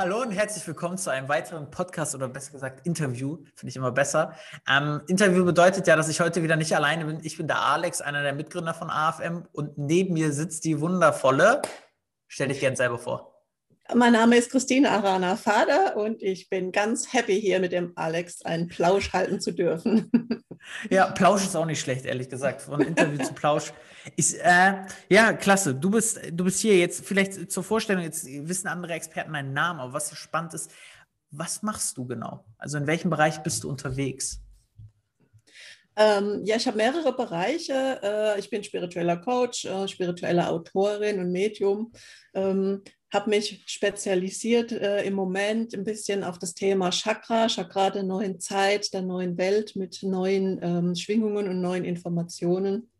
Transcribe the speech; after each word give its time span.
Hallo 0.00 0.22
und 0.22 0.30
herzlich 0.30 0.66
willkommen 0.66 0.96
zu 0.96 1.10
einem 1.10 1.28
weiteren 1.28 1.70
Podcast 1.70 2.14
oder 2.14 2.26
besser 2.26 2.52
gesagt 2.52 2.86
Interview. 2.86 3.44
Finde 3.54 3.68
ich 3.68 3.76
immer 3.76 3.92
besser. 3.92 4.34
Ähm, 4.66 5.02
Interview 5.08 5.44
bedeutet 5.44 5.86
ja, 5.86 5.94
dass 5.94 6.08
ich 6.08 6.22
heute 6.22 6.42
wieder 6.42 6.56
nicht 6.56 6.74
alleine 6.74 7.04
bin. 7.04 7.18
Ich 7.22 7.36
bin 7.36 7.46
der 7.46 7.60
Alex, 7.60 8.00
einer 8.00 8.22
der 8.22 8.32
Mitgründer 8.32 8.72
von 8.72 8.88
AFM 8.88 9.46
und 9.52 9.76
neben 9.76 10.14
mir 10.14 10.32
sitzt 10.32 10.64
die 10.64 10.80
wundervolle. 10.80 11.60
Stell 12.28 12.48
dich 12.48 12.60
gerne 12.60 12.78
selber 12.78 12.98
vor. 12.98 13.44
Mein 13.94 14.14
Name 14.14 14.38
ist 14.38 14.50
Christine 14.50 14.90
Arana 14.90 15.36
Vater 15.36 15.98
und 15.98 16.22
ich 16.22 16.48
bin 16.48 16.72
ganz 16.72 17.12
happy, 17.12 17.38
hier 17.38 17.60
mit 17.60 17.72
dem 17.72 17.92
Alex 17.96 18.40
einen 18.40 18.68
Plausch 18.68 19.12
halten 19.12 19.38
zu 19.38 19.52
dürfen. 19.52 20.10
Ja, 20.88 21.10
Plausch 21.10 21.42
ist 21.42 21.56
auch 21.56 21.66
nicht 21.66 21.80
schlecht, 21.80 22.04
ehrlich 22.04 22.28
gesagt. 22.28 22.62
Von 22.62 22.80
Interview 22.80 23.22
zu 23.24 23.32
Plausch. 23.34 23.72
Ist, 24.16 24.34
äh, 24.34 24.74
ja, 25.08 25.32
klasse. 25.32 25.74
Du 25.74 25.90
bist, 25.90 26.20
du 26.32 26.44
bist 26.44 26.60
hier 26.60 26.78
jetzt, 26.78 27.04
vielleicht 27.04 27.50
zur 27.50 27.62
Vorstellung, 27.62 28.02
jetzt 28.02 28.24
wissen 28.26 28.68
andere 28.68 28.94
Experten 28.94 29.30
meinen 29.30 29.52
Namen, 29.52 29.80
aber 29.80 29.92
was 29.92 30.16
spannend 30.16 30.54
ist, 30.54 30.70
was 31.30 31.62
machst 31.62 31.96
du 31.96 32.06
genau? 32.06 32.44
Also 32.58 32.78
in 32.78 32.86
welchem 32.86 33.10
Bereich 33.10 33.42
bist 33.42 33.64
du 33.64 33.68
unterwegs? 33.68 34.40
Ähm, 36.00 36.40
ja, 36.46 36.56
ich 36.56 36.66
habe 36.66 36.78
mehrere 36.78 37.14
Bereiche. 37.14 38.00
Äh, 38.02 38.40
ich 38.40 38.48
bin 38.48 38.64
spiritueller 38.64 39.18
Coach, 39.18 39.66
äh, 39.66 39.86
spirituelle 39.86 40.48
Autorin 40.48 41.20
und 41.20 41.30
Medium. 41.30 41.92
Ähm, 42.32 42.82
habe 43.12 43.28
mich 43.28 43.62
spezialisiert 43.66 44.72
äh, 44.72 45.02
im 45.04 45.12
Moment 45.12 45.74
ein 45.74 45.84
bisschen 45.84 46.24
auf 46.24 46.38
das 46.38 46.54
Thema 46.54 46.90
Chakra, 46.90 47.48
Chakra 47.48 47.90
der 47.90 48.04
neuen 48.04 48.40
Zeit, 48.40 48.94
der 48.94 49.02
neuen 49.02 49.36
Welt 49.36 49.76
mit 49.76 50.02
neuen 50.02 50.58
ähm, 50.62 50.94
Schwingungen 50.94 51.48
und 51.48 51.60
neuen 51.60 51.84
Informationen. 51.84 52.90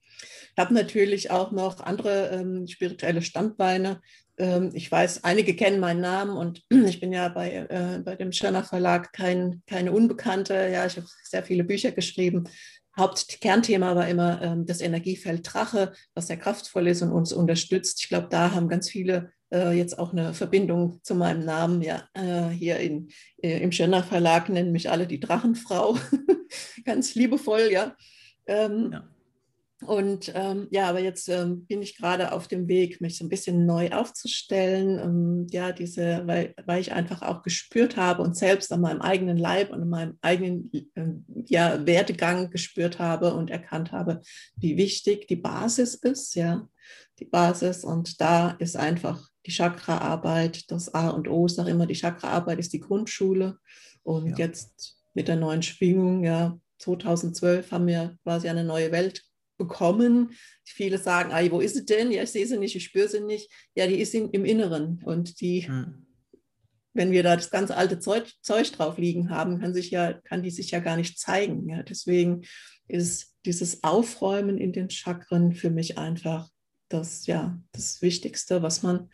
Habe 0.58 0.74
natürlich 0.74 1.30
auch 1.30 1.52
noch 1.52 1.80
andere 1.80 2.28
ähm, 2.34 2.66
spirituelle 2.66 3.22
Standbeine. 3.22 4.02
Ähm, 4.36 4.72
ich 4.74 4.91
weiß, 4.91 5.24
einige 5.24 5.55
kennen 5.55 5.80
meinen 5.80 6.00
Namen 6.00 6.36
und 6.36 6.62
ich 6.70 7.00
bin 7.00 7.12
ja 7.12 7.28
bei, 7.28 7.66
äh, 7.70 8.00
bei 8.05 8.16
dem 8.16 8.32
Schirner 8.32 8.64
Verlag 8.64 9.12
kein, 9.12 9.62
keine 9.66 9.92
Unbekannte. 9.92 10.55
Ja, 10.55 10.84
ich 10.84 10.97
habe 10.97 11.06
sehr 11.25 11.44
viele 11.44 11.64
Bücher 11.64 11.92
geschrieben. 11.92 12.48
Hauptkernthema 12.96 13.94
war 13.94 14.08
immer 14.08 14.42
ähm, 14.42 14.66
das 14.66 14.80
Energiefeld 14.80 15.52
Drache, 15.52 15.92
was 16.14 16.27
sehr 16.27 16.36
kraftvoll 16.36 16.88
ist 16.88 17.02
und 17.02 17.12
uns 17.12 17.32
unterstützt. 17.32 18.00
Ich 18.02 18.08
glaube, 18.08 18.28
da 18.30 18.52
haben 18.52 18.69
ganz 18.69 18.88
viele 18.88 19.32
äh, 19.52 19.72
jetzt 19.72 19.98
auch 19.98 20.12
eine 20.12 20.34
Verbindung 20.34 21.00
zu 21.02 21.14
meinem 21.14 21.44
Namen. 21.44 21.82
Ja, 21.82 22.08
äh, 22.14 22.48
hier 22.48 22.78
in, 22.78 23.08
äh, 23.42 23.58
im 23.62 23.72
Schöner 23.72 24.02
Verlag 24.02 24.48
nennen 24.48 24.72
mich 24.72 24.91
alle 24.91 25.06
die 25.06 25.20
Drachenfrau. 25.20 25.97
Ganz 26.84 27.14
liebevoll, 27.14 27.69
ja. 27.70 27.97
Ähm, 28.47 28.91
ja. 28.92 29.08
Und 29.86 30.31
ähm, 30.34 30.69
ja, 30.70 30.89
aber 30.89 31.00
jetzt 31.00 31.28
ähm, 31.28 31.64
bin 31.64 31.81
ich 31.81 31.97
gerade 31.97 32.33
auf 32.33 32.48
dem 32.48 32.69
Weg, 32.69 33.00
mich 33.00 33.17
so 33.17 33.25
ein 33.25 33.31
bisschen 33.31 33.64
neu 33.64 33.91
aufzustellen. 33.91 34.98
Ähm, 34.98 35.47
ja, 35.50 35.72
diese, 35.72 36.27
weil, 36.27 36.55
weil 36.67 36.81
ich 36.81 36.92
einfach 36.92 37.22
auch 37.22 37.42
gespürt 37.42 37.97
habe 37.97 38.22
und 38.22 38.37
selbst 38.37 38.72
an 38.72 38.83
meinem 38.83 39.00
eigenen 39.00 39.39
Leib 39.39 39.70
und 39.70 39.81
an 39.81 39.89
meinem 39.89 40.19
eigenen 40.20 40.70
äh, 40.72 41.06
ja, 41.47 41.87
Werdegang 41.87 42.50
gespürt 42.50 42.98
habe 42.98 43.33
und 43.34 43.50
erkannt 43.50 43.91
habe, 43.91 44.20
wie 44.56 44.77
wichtig 44.77 45.27
die 45.28 45.37
Basis 45.37 45.94
ist, 45.94 46.34
ja, 46.34 46.69
die 47.19 47.25
Basis. 47.25 47.83
Und 47.83 48.20
da 48.20 48.50
ist 48.50 48.77
einfach 48.77 49.28
die 49.47 49.53
Chakraarbeit, 49.53 50.70
das 50.70 50.92
A 50.92 51.09
und 51.09 51.27
O, 51.27 51.47
ich 51.47 51.55
sage 51.55 51.70
immer, 51.70 51.87
die 51.87 51.94
Chakraarbeit 51.94 52.59
ist 52.59 52.75
die 52.75 52.81
Grundschule. 52.81 53.56
Und 54.03 54.27
ja. 54.31 54.37
jetzt 54.37 54.98
mit 55.15 55.28
der 55.28 55.37
neuen 55.37 55.62
Schwingung, 55.62 56.22
ja, 56.22 56.59
2012 56.81 57.72
haben 57.72 57.87
wir 57.87 58.19
quasi 58.25 58.48
eine 58.48 58.65
neue 58.65 58.92
Welt 58.92 59.22
bekommen. 59.61 60.33
Viele 60.64 60.98
sagen, 60.98 61.30
ah, 61.33 61.48
wo 61.50 61.61
ist 61.61 61.77
sie 61.77 61.84
denn? 61.84 62.11
Ja, 62.11 62.25
ich 62.25 62.30
sehe 62.30 62.47
sie 62.47 62.58
nicht, 62.58 62.75
ich 62.75 62.84
spüre 62.84 63.08
sie 63.08 63.20
nicht. 63.20 63.48
Ja, 63.77 63.86
die 63.86 64.00
ist 64.00 64.14
in, 64.14 64.30
im 64.30 64.44
Inneren. 64.44 65.00
Und 65.05 65.41
die, 65.41 65.69
hm. 65.69 66.06
wenn 66.94 67.12
wir 67.12 67.22
da 67.22 67.36
das 67.36 67.50
ganze 67.50 67.77
alte 67.77 68.00
Zeug, 68.00 68.33
Zeug 68.42 68.72
drauf 68.72 68.98
liegen 68.98 69.31
haben, 69.31 69.61
kann, 69.61 69.75
sich 69.75 69.91
ja, 69.91 70.14
kann 70.14 70.42
die 70.42 70.50
sich 70.50 70.72
ja 70.72 70.81
gar 70.81 70.97
nicht 70.97 71.19
zeigen. 71.19 71.69
Ja, 71.69 71.83
deswegen 71.83 72.43
ist 72.88 73.37
dieses 73.44 73.84
Aufräumen 73.84 74.59
in 74.59 74.72
den 74.72 74.91
Chakren 74.91 75.53
für 75.53 75.71
mich 75.71 75.98
einfach 75.98 76.48
das, 76.88 77.27
ja, 77.27 77.60
das 77.71 78.03
Wichtigste, 78.03 78.62
was 78.62 78.82
man 78.82 79.10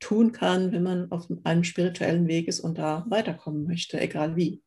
tun 0.00 0.32
kann, 0.32 0.72
wenn 0.72 0.82
man 0.82 1.12
auf 1.12 1.28
einem 1.44 1.62
spirituellen 1.62 2.26
Weg 2.26 2.48
ist 2.48 2.58
und 2.58 2.78
da 2.78 3.04
weiterkommen 3.08 3.64
möchte, 3.64 4.00
egal 4.00 4.34
wie. 4.34 4.62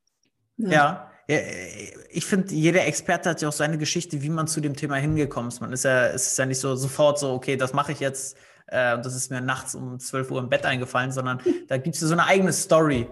Ja, 0.58 0.72
ja 0.72 1.13
ich 1.28 2.26
finde, 2.26 2.54
jeder 2.54 2.86
Experte 2.86 3.30
hat 3.30 3.42
ja 3.42 3.48
auch 3.48 3.54
seine 3.54 3.78
Geschichte, 3.78 4.22
wie 4.22 4.30
man 4.30 4.48
zu 4.48 4.60
dem 4.60 4.76
Thema 4.76 4.96
hingekommen 4.96 5.50
ist. 5.50 5.62
Man 5.62 5.72
ist 5.72 5.86
ja, 5.86 6.08
es 6.08 6.28
ist 6.28 6.38
ja 6.38 6.46
nicht 6.46 6.60
so 6.60 6.76
sofort 6.76 7.18
so, 7.18 7.32
okay, 7.32 7.56
das 7.56 7.74
mache 7.74 7.94
ich 7.94 8.00
jetzt 8.00 8.38
äh, 8.68 8.94
und 8.96 9.06
das 9.06 9.16
ist 9.16 9.32
mir 9.32 9.42
nachts 9.42 9.76
um 9.76 10.00
12 10.00 10.32
Uhr 10.32 10.40
im 10.40 10.50
Bett 10.50 10.66
eingefallen, 10.66 11.12
sondern 11.12 11.40
da 11.68 11.78
gibt 11.78 11.96
es 11.96 12.02
ja 12.02 12.08
so 12.08 12.14
eine 12.14 12.26
eigene 12.26 12.52
Story. 12.52 13.08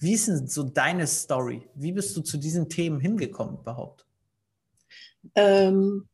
Wie 0.00 0.14
ist 0.14 0.28
denn 0.28 0.48
so 0.48 0.64
deine 0.64 1.06
Story? 1.06 1.68
Wie 1.74 1.92
bist 1.92 2.16
du 2.16 2.22
zu 2.22 2.38
diesen 2.38 2.68
Themen 2.68 3.00
hingekommen 3.00 3.58
überhaupt? 3.58 4.06
Ähm, 5.34 6.08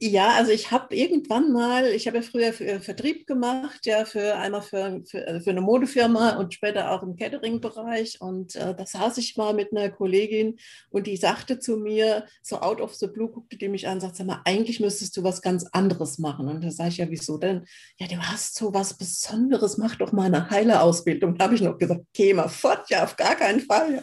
ja, 0.00 0.34
also 0.34 0.52
ich 0.52 0.70
habe 0.70 0.94
irgendwann 0.94 1.52
mal, 1.52 1.86
ich 1.86 2.06
habe 2.06 2.18
ja 2.18 2.22
früher 2.22 2.52
für 2.52 2.80
Vertrieb 2.80 3.26
gemacht, 3.26 3.86
ja, 3.86 4.04
für 4.04 4.36
einmal 4.36 4.62
für, 4.62 5.02
für, 5.04 5.26
äh, 5.26 5.40
für 5.40 5.50
eine 5.50 5.60
Modefirma 5.60 6.36
und 6.36 6.54
später 6.54 6.90
auch 6.90 7.02
im 7.02 7.16
Catering-Bereich. 7.16 8.20
Und 8.20 8.56
äh, 8.56 8.74
da 8.74 8.86
saß 8.86 9.18
ich 9.18 9.36
mal 9.36 9.54
mit 9.54 9.72
einer 9.72 9.90
Kollegin 9.90 10.58
und 10.90 11.06
die 11.06 11.16
sagte 11.16 11.58
zu 11.58 11.76
mir, 11.76 12.26
so 12.42 12.60
out 12.60 12.80
of 12.80 12.94
the 12.94 13.06
blue, 13.06 13.28
guckte 13.28 13.56
die 13.56 13.68
mich 13.68 13.86
an 13.86 13.94
und 13.94 14.00
sagte, 14.00 14.18
sag 14.18 14.26
mal, 14.26 14.42
eigentlich 14.44 14.80
müsstest 14.80 15.16
du 15.16 15.24
was 15.24 15.42
ganz 15.42 15.66
anderes 15.72 16.18
machen. 16.18 16.48
Und 16.48 16.62
da 16.62 16.70
sage 16.70 16.90
ich 16.90 16.96
ja, 16.98 17.10
wieso 17.10 17.38
denn? 17.38 17.66
Ja, 17.98 18.06
du 18.06 18.18
hast 18.18 18.56
so 18.56 18.74
was 18.74 18.94
Besonderes, 18.94 19.78
mach 19.78 19.96
doch 19.96 20.12
mal 20.12 20.26
eine 20.26 20.50
Heilerausbildung. 20.50 21.36
Da 21.36 21.44
habe 21.44 21.54
ich 21.54 21.60
noch 21.60 21.78
gesagt, 21.78 22.04
geh 22.12 22.34
mal 22.34 22.48
fort, 22.48 22.90
ja, 22.90 23.04
auf 23.04 23.16
gar 23.16 23.34
keinen 23.34 23.60
Fall. 23.60 23.94
Ja. 23.94 24.02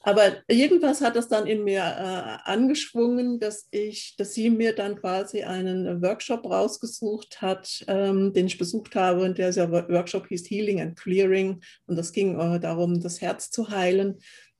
Aber 0.00 0.36
irgendwas 0.46 1.00
hat 1.00 1.16
das 1.16 1.28
dann 1.28 1.46
in 1.46 1.64
mir 1.64 1.80
äh, 1.80 2.50
angeschwungen, 2.50 3.40
dass 3.40 3.66
ich, 3.70 4.14
dass 4.16 4.32
sie 4.32 4.48
mir 4.48 4.74
dann 4.74 4.96
quasi 4.96 5.42
einen 5.42 6.00
Workshop 6.02 6.44
rausgesucht 6.44 7.42
hat, 7.42 7.84
ähm, 7.88 8.32
den 8.32 8.46
ich 8.46 8.58
besucht 8.58 8.94
habe. 8.94 9.22
Und 9.22 9.38
der 9.38 9.54
Workshop 9.70 10.28
hieß 10.28 10.48
Healing 10.48 10.80
and 10.80 10.98
Clearing. 10.98 11.60
Und 11.86 11.96
das 11.96 12.12
ging 12.12 12.38
äh, 12.38 12.60
darum, 12.60 13.00
das 13.00 13.20
Herz 13.20 13.50
zu 13.50 13.70
heilen. 13.70 14.18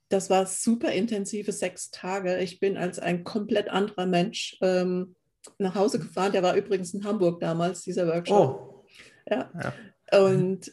Das 0.09 0.29
war 0.29 0.47
super 0.47 0.91
intensive 0.91 1.53
sechs 1.53 1.91
Tage. 1.91 2.39
Ich 2.39 2.61
bin 2.61 2.77
als 2.77 2.99
ein 2.99 3.25
komplett 3.25 3.69
anderer 3.69 4.07
Mensch 4.07 4.57
ähm, 4.61 5.15
nach 5.59 5.75
Hause 5.75 5.99
gefahren. 5.99 6.33
Der 6.33 6.43
war 6.43 6.57
übrigens 6.57 6.95
in 6.95 7.05
Hamburg 7.05 7.41
damals, 7.41 7.83
dieser 7.83 8.07
Workshop. 8.09 8.85
Oh. 8.85 8.85
Ja. 9.31 9.51
ja. 9.63 10.21
Und 10.21 10.73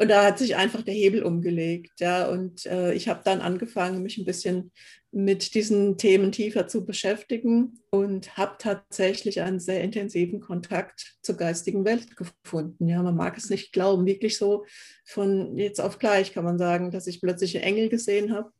und 0.00 0.08
da 0.08 0.24
hat 0.24 0.38
sich 0.38 0.56
einfach 0.56 0.80
der 0.80 0.94
Hebel 0.94 1.22
umgelegt. 1.22 2.00
Ja, 2.00 2.26
und 2.26 2.64
äh, 2.64 2.94
ich 2.94 3.06
habe 3.06 3.20
dann 3.22 3.42
angefangen, 3.42 4.02
mich 4.02 4.16
ein 4.16 4.24
bisschen 4.24 4.72
mit 5.12 5.54
diesen 5.54 5.98
Themen 5.98 6.32
tiefer 6.32 6.66
zu 6.68 6.86
beschäftigen 6.86 7.80
und 7.90 8.38
habe 8.38 8.56
tatsächlich 8.58 9.42
einen 9.42 9.60
sehr 9.60 9.84
intensiven 9.84 10.40
Kontakt 10.40 11.18
zur 11.20 11.36
geistigen 11.36 11.84
Welt 11.84 12.16
gefunden. 12.16 12.88
Ja, 12.88 13.02
man 13.02 13.14
mag 13.14 13.36
es 13.36 13.50
nicht 13.50 13.74
glauben, 13.74 14.06
wirklich 14.06 14.38
so 14.38 14.64
von 15.04 15.58
jetzt 15.58 15.82
auf 15.82 15.98
gleich 15.98 16.32
kann 16.32 16.44
man 16.44 16.56
sagen, 16.56 16.90
dass 16.90 17.06
ich 17.06 17.20
plötzlich 17.20 17.56
Engel 17.56 17.90
gesehen 17.90 18.32
habe. 18.32 18.50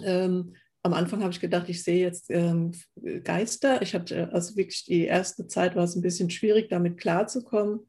Ähm, 0.00 0.54
am 0.84 0.92
Anfang 0.92 1.20
habe 1.22 1.32
ich 1.32 1.40
gedacht, 1.40 1.68
ich 1.68 1.82
sehe 1.82 2.00
jetzt 2.00 2.30
ähm, 2.30 2.70
Geister. 3.24 3.82
Ich 3.82 3.92
hatte 3.92 4.32
also 4.32 4.54
wirklich 4.54 4.84
die 4.84 5.04
erste 5.06 5.48
Zeit 5.48 5.74
war 5.74 5.82
es 5.82 5.96
ein 5.96 6.02
bisschen 6.02 6.30
schwierig, 6.30 6.68
damit 6.68 6.96
klarzukommen. 6.96 7.88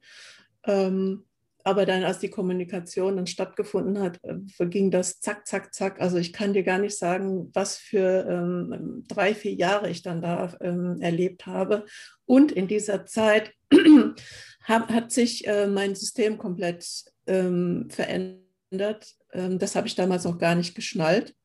Ähm, 0.66 1.26
aber 1.64 1.86
dann, 1.86 2.04
als 2.04 2.20
die 2.20 2.30
Kommunikation 2.30 3.18
dann 3.18 3.28
stattgefunden 3.28 4.00
hat, 4.00 4.20
äh, 4.24 4.66
ging 4.68 4.92
das 4.92 5.20
zack, 5.20 5.46
zack, 5.46 5.74
zack. 5.74 6.02
Also 6.02 6.18
ich 6.18 6.32
kann 6.32 6.54
dir 6.54 6.64
gar 6.64 6.80
nicht 6.80 6.98
sagen, 6.98 7.50
was 7.54 7.78
für 7.78 8.26
ähm, 8.30 9.04
drei, 9.08 9.36
vier 9.36 9.54
Jahre 9.54 9.90
ich 9.90 10.02
dann 10.02 10.22
da 10.22 10.56
ähm, 10.62 10.98
erlebt 11.02 11.46
habe. 11.46 11.86
Und 12.26 12.52
in 12.52 12.68
dieser 12.68 13.06
Zeit 13.06 13.52
hat, 14.64 14.90
hat 14.90 15.12
sich 15.12 15.48
äh, 15.48 15.68
mein 15.68 15.96
System 15.96 16.38
komplett 16.38 16.86
ähm, 17.28 17.88
verändert. 17.90 19.16
Ähm, 19.34 19.60
das 19.60 19.76
habe 19.76 19.88
ich 19.88 19.96
damals 19.96 20.24
noch 20.24 20.38
gar 20.38 20.56
nicht 20.56 20.76
geschnallt. 20.76 21.36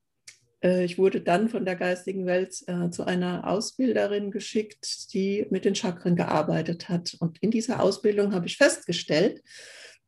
Äh, 0.64 0.84
ich 0.84 0.96
wurde 0.96 1.20
dann 1.20 1.48
von 1.48 1.64
der 1.64 1.76
geistigen 1.76 2.26
Welt 2.26 2.56
äh, 2.66 2.90
zu 2.90 3.04
einer 3.04 3.46
Ausbilderin 3.46 4.30
geschickt, 4.30 5.12
die 5.12 5.46
mit 5.50 5.64
den 5.64 5.74
Chakren 5.74 6.16
gearbeitet 6.16 6.88
hat. 6.88 7.16
Und 7.20 7.38
in 7.42 7.50
dieser 7.50 7.82
Ausbildung 7.82 8.32
habe 8.32 8.46
ich 8.46 8.56
festgestellt, 8.56 9.42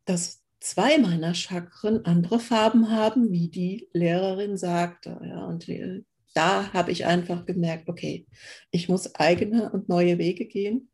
dass 0.06 0.42
zwei 0.60 0.98
meiner 0.98 1.34
Chakren 1.34 2.04
andere 2.04 2.40
Farben 2.40 2.90
haben, 2.90 3.30
wie 3.30 3.48
die 3.48 3.88
Lehrerin 3.92 4.56
sagte. 4.56 5.20
Ja, 5.22 5.44
und 5.44 5.68
äh, 5.68 6.02
da 6.34 6.72
habe 6.72 6.92
ich 6.92 7.06
einfach 7.06 7.46
gemerkt, 7.46 7.88
okay, 7.88 8.26
ich 8.70 8.88
muss 8.88 9.14
eigene 9.14 9.70
und 9.70 9.88
neue 9.88 10.18
Wege 10.18 10.46
gehen 10.46 10.90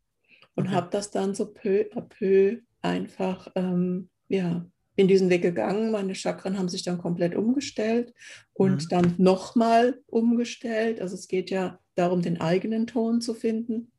und 0.55 0.67
okay. 0.67 0.75
habe 0.75 0.89
das 0.91 1.11
dann 1.11 1.35
so 1.35 1.51
peu 1.53 1.85
à 1.93 2.01
peu 2.01 2.59
einfach, 2.81 3.47
ähm, 3.55 4.09
ja, 4.27 4.65
in 4.95 5.07
diesen 5.07 5.29
Weg 5.29 5.41
gegangen. 5.41 5.91
Meine 5.91 6.15
Chakren 6.15 6.57
haben 6.57 6.69
sich 6.69 6.83
dann 6.83 6.99
komplett 6.99 7.35
umgestellt 7.35 8.13
und 8.53 8.83
mhm. 8.83 8.89
dann 8.89 9.15
nochmal 9.17 10.01
umgestellt. 10.05 11.01
Also 11.01 11.15
es 11.15 11.27
geht 11.27 11.49
ja 11.49 11.79
darum, 11.95 12.21
den 12.21 12.39
eigenen 12.39 12.85
Ton 12.85 13.21
zu 13.21 13.33
finden. 13.33 13.91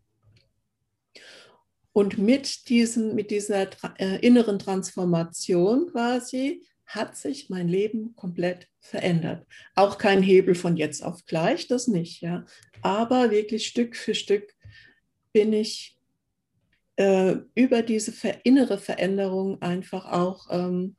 Und 1.94 2.18
mit, 2.18 2.68
diesem, 2.68 3.14
mit 3.14 3.30
dieser 3.30 3.68
äh, 3.98 4.18
inneren 4.18 4.58
Transformation 4.58 5.86
quasi 5.92 6.66
hat 6.86 7.16
sich 7.16 7.48
mein 7.50 7.68
Leben 7.68 8.16
komplett 8.16 8.68
verändert. 8.80 9.46
Auch 9.76 9.96
kein 9.96 10.20
Hebel 10.20 10.56
von 10.56 10.76
jetzt 10.76 11.04
auf 11.04 11.24
gleich, 11.24 11.68
das 11.68 11.86
nicht, 11.86 12.20
ja. 12.20 12.46
Aber 12.82 13.30
wirklich 13.30 13.68
Stück 13.68 13.94
für 13.94 14.16
Stück 14.16 14.54
bin 15.32 15.52
ich 15.52 15.96
äh, 16.96 17.36
über 17.54 17.82
diese 17.82 18.12
innere 18.42 18.78
Veränderung 18.78 19.62
einfach 19.62 20.10
auch 20.10 20.48
ähm, 20.50 20.96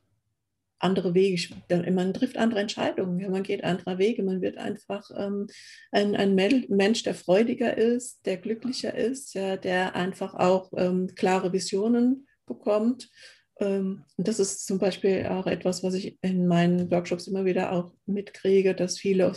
andere 0.86 1.14
Wege, 1.14 1.54
man 1.90 2.14
trifft 2.14 2.38
andere 2.38 2.60
Entscheidungen, 2.60 3.30
man 3.30 3.42
geht 3.42 3.64
andere 3.64 3.98
Wege, 3.98 4.22
man 4.22 4.40
wird 4.40 4.56
einfach 4.56 5.10
ähm, 5.16 5.48
ein, 5.90 6.16
ein 6.16 6.34
Mensch, 6.34 7.02
der 7.02 7.14
freudiger 7.14 7.76
ist, 7.76 8.24
der 8.24 8.36
glücklicher 8.36 8.94
ist, 8.94 9.34
ja, 9.34 9.56
der 9.56 9.94
einfach 9.96 10.34
auch 10.34 10.72
ähm, 10.76 11.14
klare 11.14 11.52
Visionen 11.52 12.26
bekommt. 12.46 13.10
Ähm, 13.58 14.04
und 14.16 14.28
das 14.28 14.38
ist 14.38 14.66
zum 14.66 14.78
Beispiel 14.78 15.26
auch 15.26 15.46
etwas, 15.46 15.82
was 15.82 15.94
ich 15.94 16.18
in 16.22 16.46
meinen 16.46 16.90
Workshops 16.90 17.26
immer 17.26 17.44
wieder 17.44 17.72
auch 17.72 17.92
mitkriege, 18.06 18.74
dass 18.74 18.98
viele 18.98 19.32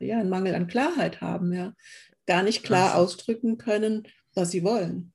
ja, 0.00 0.18
einen 0.18 0.30
Mangel 0.30 0.54
an 0.54 0.66
Klarheit 0.66 1.20
haben, 1.20 1.52
ja, 1.52 1.74
gar 2.26 2.42
nicht 2.42 2.64
klar 2.64 2.96
ausdrücken 2.96 3.58
können, 3.58 4.08
was 4.34 4.50
sie 4.50 4.64
wollen. 4.64 5.12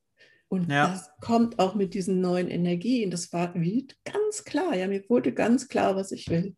Und 0.52 0.70
ja. 0.70 0.90
das 0.90 1.10
kommt 1.22 1.60
auch 1.60 1.76
mit 1.76 1.94
diesen 1.94 2.20
neuen 2.20 2.50
Energien. 2.50 3.10
Das 3.10 3.32
war 3.32 3.54
wie 3.56 3.88
ganz 4.04 4.44
klar. 4.44 4.76
Ja, 4.76 4.86
mir 4.88 5.02
wurde 5.08 5.32
ganz 5.32 5.70
klar, 5.70 5.96
was 5.96 6.12
ich 6.12 6.30
will. 6.30 6.58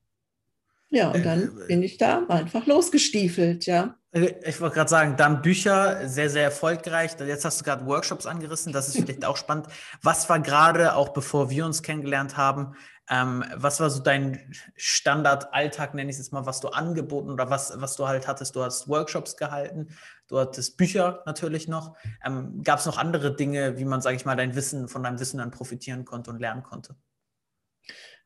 Ja, 0.90 1.12
und 1.12 1.24
dann 1.24 1.44
äh, 1.44 1.68
bin 1.68 1.84
ich 1.84 1.98
da 1.98 2.26
einfach 2.28 2.66
losgestiefelt, 2.66 3.68
ja. 3.68 3.96
Äh, 4.12 4.34
ich 4.46 4.60
wollte 4.62 4.76
gerade 4.76 4.90
sagen, 4.90 5.16
dann 5.16 5.44
Bücher, 5.44 6.08
sehr, 6.10 6.32
sehr 6.32 6.44
erfolgreich. 6.44 7.12
Jetzt 7.20 7.46
hast 7.46 7.62
du 7.62 7.66
gerade 7.66 7.86
Workshops 7.86 8.26
angerissen, 8.26 8.74
das 8.74 8.88
ist 8.88 8.98
vielleicht 8.98 9.26
auch 9.26 9.38
spannend. 9.38 9.68
Was 10.02 10.28
war 10.28 10.40
gerade, 10.40 10.96
auch 10.96 11.10
bevor 11.10 11.52
wir 11.52 11.64
uns 11.64 11.84
kennengelernt 11.84 12.36
haben, 12.36 12.76
ähm, 13.10 13.44
was 13.56 13.80
war 13.80 13.90
so 13.90 14.02
dein 14.02 14.54
Standardalltag, 14.76 15.94
nenne 15.94 16.10
ich 16.10 16.16
es 16.16 16.26
jetzt 16.26 16.32
mal, 16.32 16.46
was 16.46 16.62
du 16.62 16.70
angeboten 16.70 17.30
oder 17.30 17.50
was, 17.50 17.74
was 17.76 17.96
du 17.96 18.08
halt 18.08 18.28
hattest? 18.28 18.56
Du 18.56 18.64
hast 18.64 18.88
Workshops 18.88 19.36
gehalten, 19.36 19.90
du 20.28 20.40
hattest 20.40 20.78
Bücher 20.78 21.24
natürlich 21.26 21.68
noch. 21.68 21.96
Ähm, 22.26 22.62
Gab 22.64 22.80
es 22.80 22.86
noch 22.86 22.98
andere 22.98 23.36
Dinge, 23.36 23.78
wie 23.78 23.86
man, 23.86 24.02
sage 24.02 24.16
ich 24.16 24.26
mal, 24.26 24.36
dein 24.36 24.56
Wissen, 24.56 24.88
von 24.88 25.04
deinem 25.04 25.20
Wissen 25.20 25.38
dann 25.38 25.52
profitieren 25.52 26.06
konnte 26.06 26.32
und 26.32 26.40
lernen 26.40 26.64
konnte? 26.64 26.96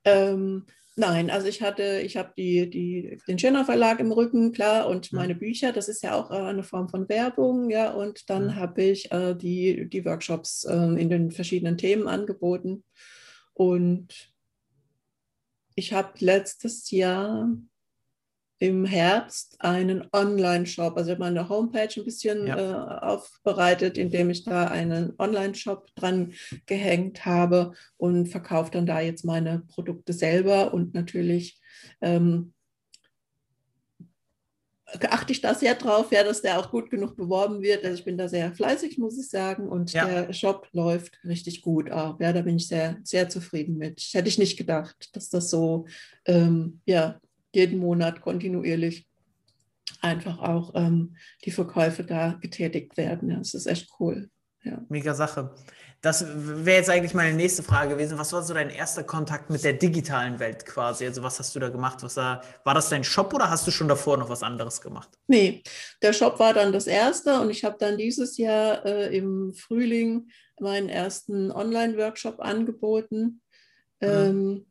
Ähm, 0.03 0.65
nein, 0.95 1.29
also 1.29 1.47
ich 1.47 1.61
hatte, 1.61 2.01
ich 2.01 2.17
habe 2.17 2.33
die, 2.37 2.69
die, 2.69 3.17
den 3.27 3.39
Schirner 3.39 3.65
Verlag 3.65 3.99
im 3.99 4.11
Rücken, 4.11 4.53
klar, 4.53 4.87
und 4.87 5.11
meine 5.13 5.35
Bücher, 5.35 5.71
das 5.71 5.89
ist 5.89 6.03
ja 6.03 6.13
auch 6.13 6.31
äh, 6.31 6.35
eine 6.35 6.63
Form 6.63 6.89
von 6.89 7.09
Werbung, 7.09 7.69
ja, 7.69 7.91
und 7.91 8.29
dann 8.29 8.49
ja. 8.49 8.55
habe 8.55 8.83
ich 8.83 9.11
äh, 9.11 9.35
die, 9.35 9.89
die 9.89 10.05
Workshops 10.05 10.63
äh, 10.63 10.75
in 10.75 11.09
den 11.09 11.31
verschiedenen 11.31 11.77
Themen 11.77 12.07
angeboten. 12.07 12.83
Und 13.53 14.31
ich 15.75 15.93
habe 15.93 16.13
letztes 16.19 16.89
Jahr 16.91 17.49
im 18.59 18.85
Herbst 18.85 19.55
einen 19.59 20.07
Online-Shop, 20.11 20.97
also 20.97 21.11
ich 21.11 21.15
habe 21.15 21.31
meine 21.31 21.47
Homepage 21.47 21.89
ein 21.95 22.05
bisschen 22.05 22.47
ja. 22.47 22.57
äh, 22.57 23.05
aufbereitet, 23.05 23.97
indem 23.97 24.29
ich 24.29 24.45
da 24.45 24.65
einen 24.65 25.13
Online-Shop 25.19 25.87
dran 25.95 26.33
gehängt 26.65 27.25
habe 27.25 27.73
und 27.97 28.27
verkaufe 28.27 28.71
dann 28.71 28.85
da 28.85 28.99
jetzt 28.99 29.25
meine 29.25 29.63
Produkte 29.67 30.13
selber 30.13 30.73
und 30.73 30.95
natürlich 30.95 31.59
ähm, 32.01 32.53
achte 35.09 35.33
ich 35.33 35.41
da 35.41 35.53
sehr 35.53 35.75
drauf, 35.75 36.11
ja, 36.11 36.23
dass 36.23 36.41
der 36.41 36.59
auch 36.59 36.71
gut 36.71 36.89
genug 36.89 37.15
beworben 37.15 37.61
wird. 37.61 37.83
Also 37.83 37.97
ich 37.97 38.05
bin 38.05 38.17
da 38.17 38.29
sehr 38.29 38.53
fleißig, 38.53 38.97
muss 38.97 39.19
ich 39.19 39.29
sagen. 39.29 39.67
Und 39.67 39.91
ja. 39.91 40.05
der 40.05 40.33
Shop 40.33 40.69
läuft 40.71 41.19
richtig 41.25 41.61
gut 41.61 41.91
auch. 41.91 42.19
Ja, 42.19 42.31
da 42.31 42.41
bin 42.41 42.55
ich 42.55 42.67
sehr, 42.67 42.97
sehr 43.03 43.27
zufrieden 43.27 43.77
mit. 43.77 44.01
Hätte 44.13 44.29
ich 44.29 44.37
nicht 44.37 44.57
gedacht, 44.57 45.09
dass 45.13 45.29
das 45.29 45.49
so 45.49 45.87
ähm, 46.25 46.79
ja, 46.85 47.19
jeden 47.57 47.79
Monat 47.79 48.21
kontinuierlich 48.21 49.07
einfach 50.01 50.39
auch 50.39 50.71
ähm, 50.75 51.17
die 51.43 51.51
Verkäufe 51.51 52.03
da 52.03 52.37
getätigt 52.41 52.97
werden. 52.97 53.29
Ja, 53.29 53.37
das 53.37 53.53
ist 53.53 53.65
echt 53.65 53.89
cool. 53.99 54.29
Ja. 54.63 54.81
Mega 54.89 55.13
Sache. 55.13 55.53
Das 56.01 56.25
wäre 56.27 56.77
jetzt 56.77 56.89
eigentlich 56.89 57.15
meine 57.15 57.35
nächste 57.35 57.63
Frage 57.63 57.95
gewesen. 57.95 58.19
Was 58.19 58.31
war 58.31 58.43
so 58.43 58.53
dein 58.53 58.69
erster 58.69 59.03
Kontakt 59.03 59.49
mit 59.49 59.63
der 59.63 59.73
digitalen 59.73 60.39
Welt 60.39 60.65
quasi? 60.65 61.05
Also 61.05 61.23
was 61.23 61.39
hast 61.39 61.55
du 61.55 61.59
da 61.59 61.69
gemacht? 61.69 62.03
Was 62.03 62.17
war, 62.17 62.43
war 62.63 62.75
das 62.75 62.89
dein 62.89 63.03
Shop 63.03 63.33
oder 63.33 63.49
hast 63.49 63.65
du 63.65 63.71
schon 63.71 63.87
davor 63.87 64.17
noch 64.17 64.29
was 64.29 64.43
anderes 64.43 64.81
gemacht? 64.81 65.09
Nee, 65.27 65.63
der 66.03 66.13
Shop 66.13 66.37
war 66.37 66.53
dann 66.53 66.71
das 66.71 66.85
erste 66.85 67.39
und 67.39 67.49
ich 67.49 67.63
habe 67.63 67.77
dann 67.79 67.97
dieses 67.97 68.37
Jahr 68.37 68.85
äh, 68.85 69.17
im 69.17 69.53
Frühling 69.55 70.29
meinen 70.59 70.89
ersten 70.89 71.51
Online-Workshop 71.51 72.39
angeboten. 72.39 73.41
Mhm. 73.99 74.07
Ähm, 74.07 74.65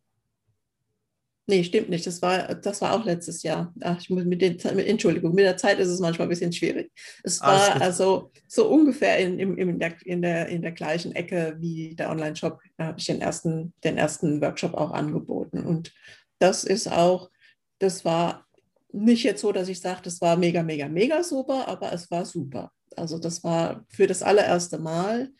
Nee, 1.48 1.62
stimmt 1.62 1.88
nicht. 1.90 2.04
Das 2.06 2.20
war, 2.22 2.56
das 2.56 2.80
war 2.80 2.92
auch 2.92 3.04
letztes 3.04 3.44
Jahr. 3.44 3.72
Ach, 3.80 4.00
ich 4.00 4.10
muss 4.10 4.24
mit 4.24 4.42
den, 4.42 4.58
mit, 4.74 4.86
Entschuldigung, 4.86 5.32
mit 5.32 5.44
der 5.44 5.56
Zeit 5.56 5.78
ist 5.78 5.88
es 5.88 6.00
manchmal 6.00 6.26
ein 6.26 6.30
bisschen 6.30 6.52
schwierig. 6.52 6.90
Es 7.22 7.40
war 7.40 7.80
also 7.80 8.32
so 8.48 8.68
ungefähr 8.68 9.18
in, 9.18 9.38
in, 9.38 9.56
in, 9.56 9.78
der, 9.78 9.94
in, 10.04 10.22
der, 10.22 10.48
in 10.48 10.62
der 10.62 10.72
gleichen 10.72 11.14
Ecke 11.14 11.56
wie 11.60 11.94
der 11.94 12.10
Online-Shop, 12.10 12.58
da 12.76 12.86
habe 12.86 12.98
ich 12.98 13.06
den 13.06 13.20
ersten, 13.20 13.72
den 13.84 13.96
ersten 13.96 14.40
Workshop 14.40 14.74
auch 14.74 14.90
angeboten. 14.90 15.64
Und 15.64 15.92
das 16.40 16.64
ist 16.64 16.90
auch, 16.90 17.30
das 17.78 18.04
war 18.04 18.44
nicht 18.90 19.22
jetzt 19.22 19.40
so, 19.40 19.52
dass 19.52 19.68
ich 19.68 19.80
sage, 19.80 20.00
das 20.02 20.20
war 20.20 20.36
mega, 20.36 20.64
mega, 20.64 20.88
mega 20.88 21.22
super, 21.22 21.68
aber 21.68 21.92
es 21.92 22.10
war 22.10 22.24
super. 22.24 22.72
Also 22.96 23.18
das 23.18 23.44
war 23.44 23.84
für 23.88 24.08
das 24.08 24.22
allererste 24.22 24.78
Mal. 24.78 25.30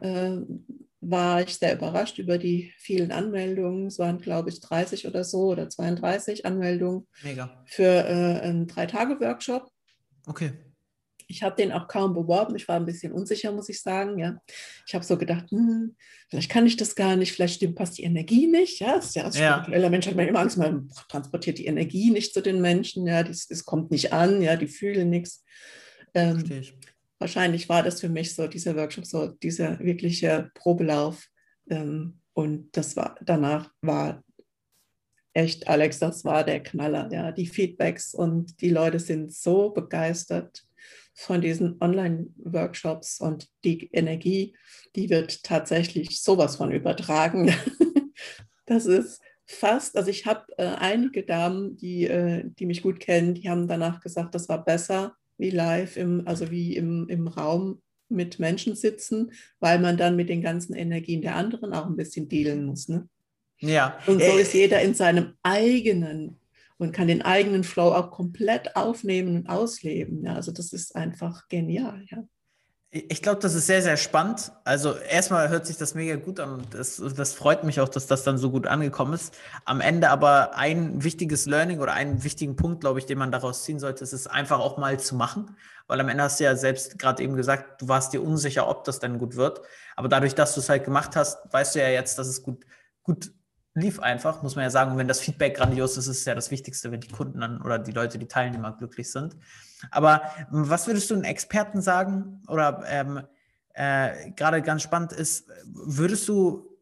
Äh, 0.00 0.36
war 1.00 1.42
ich 1.42 1.56
sehr 1.56 1.74
überrascht 1.74 2.18
über 2.18 2.38
die 2.38 2.72
vielen 2.76 3.12
Anmeldungen. 3.12 3.86
Es 3.86 3.98
waren, 3.98 4.18
glaube 4.18 4.50
ich, 4.50 4.60
30 4.60 5.06
oder 5.06 5.24
so 5.24 5.50
oder 5.50 5.68
32 5.68 6.44
Anmeldungen 6.44 7.06
Mega. 7.22 7.62
für 7.66 7.84
äh, 7.84 8.40
einen 8.40 8.66
Drei-Tage-Workshop. 8.66 9.70
Okay. 10.26 10.52
Ich 11.30 11.42
habe 11.42 11.56
den 11.56 11.72
auch 11.72 11.88
kaum 11.88 12.14
beworben. 12.14 12.56
Ich 12.56 12.66
war 12.68 12.76
ein 12.76 12.86
bisschen 12.86 13.12
unsicher, 13.12 13.52
muss 13.52 13.68
ich 13.68 13.82
sagen. 13.82 14.18
Ja. 14.18 14.40
Ich 14.86 14.94
habe 14.94 15.04
so 15.04 15.18
gedacht, 15.18 15.50
hm, 15.50 15.94
vielleicht 16.30 16.50
kann 16.50 16.66
ich 16.66 16.76
das 16.76 16.94
gar 16.94 17.16
nicht, 17.16 17.32
vielleicht 17.32 17.56
stimmt, 17.56 17.76
passt 17.76 17.98
die 17.98 18.04
Energie 18.04 18.46
nicht. 18.46 18.80
Ja, 18.80 18.96
das 18.96 19.06
ist 19.06 19.16
ja 19.16 19.24
als 19.24 19.38
ja. 19.38 19.58
spiritueller 19.58 19.90
Mensch 19.90 20.06
hat 20.06 20.16
man 20.16 20.26
immer 20.26 20.40
Angst, 20.40 20.56
man 20.56 20.88
transportiert 21.08 21.58
die 21.58 21.66
Energie 21.66 22.10
nicht 22.10 22.32
zu 22.32 22.40
den 22.40 22.62
Menschen. 22.62 23.06
Ja, 23.06 23.20
es 23.20 23.64
kommt 23.66 23.90
nicht 23.90 24.12
an, 24.12 24.40
ja, 24.40 24.56
die 24.56 24.68
fühlen 24.68 25.10
nichts. 25.10 25.44
Ähm, 26.14 26.38
Verstehe 26.38 26.60
ich 26.60 26.74
wahrscheinlich 27.18 27.68
war 27.68 27.82
das 27.82 28.00
für 28.00 28.08
mich 28.08 28.34
so 28.34 28.46
dieser 28.46 28.76
Workshop, 28.76 29.06
so 29.06 29.26
dieser 29.28 29.78
wirkliche 29.80 30.50
Probelauf. 30.54 31.26
Ähm, 31.68 32.20
und 32.32 32.76
das 32.76 32.96
war 32.96 33.16
danach 33.24 33.72
war 33.80 34.22
echt, 35.32 35.68
Alex, 35.68 35.98
das 35.98 36.24
war 36.24 36.44
der 36.44 36.62
Knaller. 36.62 37.08
Ja, 37.12 37.32
die 37.32 37.46
Feedbacks 37.46 38.14
und 38.14 38.60
die 38.60 38.70
Leute 38.70 38.98
sind 38.98 39.32
so 39.32 39.70
begeistert 39.70 40.64
von 41.14 41.40
diesen 41.40 41.80
Online-Workshops 41.80 43.20
und 43.20 43.48
die 43.64 43.90
Energie, 43.92 44.56
die 44.94 45.10
wird 45.10 45.42
tatsächlich 45.42 46.22
sowas 46.22 46.56
von 46.56 46.70
übertragen. 46.70 47.52
das 48.66 48.86
ist 48.86 49.20
fast, 49.44 49.96
also 49.96 50.10
ich 50.10 50.26
habe 50.26 50.44
äh, 50.58 50.66
einige 50.66 51.24
Damen, 51.24 51.76
die, 51.76 52.04
äh, 52.06 52.44
die 52.44 52.66
mich 52.66 52.82
gut 52.82 53.00
kennen, 53.00 53.34
die 53.34 53.48
haben 53.48 53.66
danach 53.66 54.00
gesagt, 54.00 54.34
das 54.34 54.48
war 54.48 54.64
besser 54.64 55.16
wie 55.38 55.50
live, 55.50 55.96
im, 55.96 56.26
also 56.26 56.50
wie 56.50 56.76
im, 56.76 57.08
im 57.08 57.28
Raum 57.28 57.80
mit 58.08 58.38
Menschen 58.38 58.74
sitzen, 58.74 59.32
weil 59.60 59.78
man 59.78 59.96
dann 59.96 60.16
mit 60.16 60.28
den 60.28 60.42
ganzen 60.42 60.74
Energien 60.74 61.22
der 61.22 61.36
anderen 61.36 61.72
auch 61.72 61.86
ein 61.86 61.96
bisschen 61.96 62.28
dealen 62.28 62.64
muss. 62.64 62.88
Ne? 62.88 63.08
Ja. 63.60 63.98
Und 64.06 64.20
so 64.20 64.38
äh, 64.38 64.42
ist 64.42 64.54
jeder 64.54 64.80
in 64.82 64.94
seinem 64.94 65.34
eigenen 65.42 66.38
und 66.78 66.92
kann 66.92 67.08
den 67.08 67.22
eigenen 67.22 67.64
Flow 67.64 67.92
auch 67.92 68.10
komplett 68.10 68.76
aufnehmen 68.76 69.36
und 69.36 69.48
ausleben. 69.48 70.24
Ja, 70.24 70.34
also 70.34 70.52
das 70.52 70.72
ist 70.72 70.94
einfach 70.94 71.48
genial. 71.48 72.04
Ja. 72.10 72.24
Ich 72.90 73.20
glaube, 73.20 73.38
das 73.40 73.54
ist 73.54 73.66
sehr, 73.66 73.82
sehr 73.82 73.98
spannend. 73.98 74.50
Also 74.64 74.96
erstmal 74.96 75.50
hört 75.50 75.66
sich 75.66 75.76
das 75.76 75.94
mega 75.94 76.16
gut 76.16 76.40
an 76.40 76.54
und 76.54 76.72
das, 76.72 76.96
das 77.16 77.34
freut 77.34 77.62
mich 77.62 77.80
auch, 77.82 77.88
dass 77.90 78.06
das 78.06 78.22
dann 78.22 78.38
so 78.38 78.50
gut 78.50 78.66
angekommen 78.66 79.12
ist. 79.12 79.36
Am 79.66 79.82
Ende 79.82 80.08
aber 80.08 80.56
ein 80.56 81.04
wichtiges 81.04 81.44
Learning 81.44 81.80
oder 81.80 81.92
einen 81.92 82.24
wichtigen 82.24 82.56
Punkt, 82.56 82.80
glaube 82.80 82.98
ich, 82.98 83.04
den 83.04 83.18
man 83.18 83.30
daraus 83.30 83.64
ziehen 83.64 83.78
sollte, 83.78 84.04
ist 84.04 84.14
es 84.14 84.26
einfach 84.26 84.58
auch 84.58 84.78
mal 84.78 84.98
zu 84.98 85.16
machen. 85.16 85.54
Weil 85.86 86.00
am 86.00 86.08
Ende 86.08 86.22
hast 86.22 86.40
du 86.40 86.44
ja 86.44 86.56
selbst 86.56 86.98
gerade 86.98 87.22
eben 87.22 87.36
gesagt, 87.36 87.82
du 87.82 87.88
warst 87.88 88.14
dir 88.14 88.22
unsicher, 88.22 88.68
ob 88.68 88.84
das 88.84 89.00
dann 89.00 89.18
gut 89.18 89.36
wird. 89.36 89.60
Aber 89.94 90.08
dadurch, 90.08 90.34
dass 90.34 90.54
du 90.54 90.60
es 90.60 90.70
halt 90.70 90.84
gemacht 90.84 91.14
hast, 91.14 91.38
weißt 91.52 91.74
du 91.74 91.80
ja 91.80 91.88
jetzt, 91.88 92.18
dass 92.18 92.26
es 92.26 92.42
gut, 92.42 92.64
gut 93.02 93.32
lief 93.74 94.00
einfach, 94.00 94.42
muss 94.42 94.56
man 94.56 94.64
ja 94.64 94.70
sagen. 94.70 94.92
Und 94.92 94.98
wenn 94.98 95.08
das 95.08 95.20
Feedback 95.20 95.56
grandios 95.56 95.98
ist, 95.98 96.06
ist 96.06 96.20
es 96.20 96.24
ja 96.24 96.34
das 96.34 96.50
Wichtigste, 96.50 96.90
wenn 96.90 97.00
die 97.00 97.08
Kunden 97.08 97.40
dann 97.40 97.60
oder 97.60 97.78
die 97.78 97.92
Leute, 97.92 98.18
die 98.18 98.28
Teilnehmer 98.28 98.72
glücklich 98.72 99.10
sind. 99.12 99.36
Aber 99.90 100.22
was 100.50 100.86
würdest 100.86 101.10
du 101.10 101.14
den 101.14 101.24
Experten 101.24 101.80
sagen? 101.80 102.42
Oder 102.48 102.84
ähm, 102.88 103.22
äh, 103.74 104.30
gerade 104.32 104.62
ganz 104.62 104.82
spannend 104.82 105.12
ist, 105.12 105.48
würdest 105.64 106.28
du, 106.28 106.76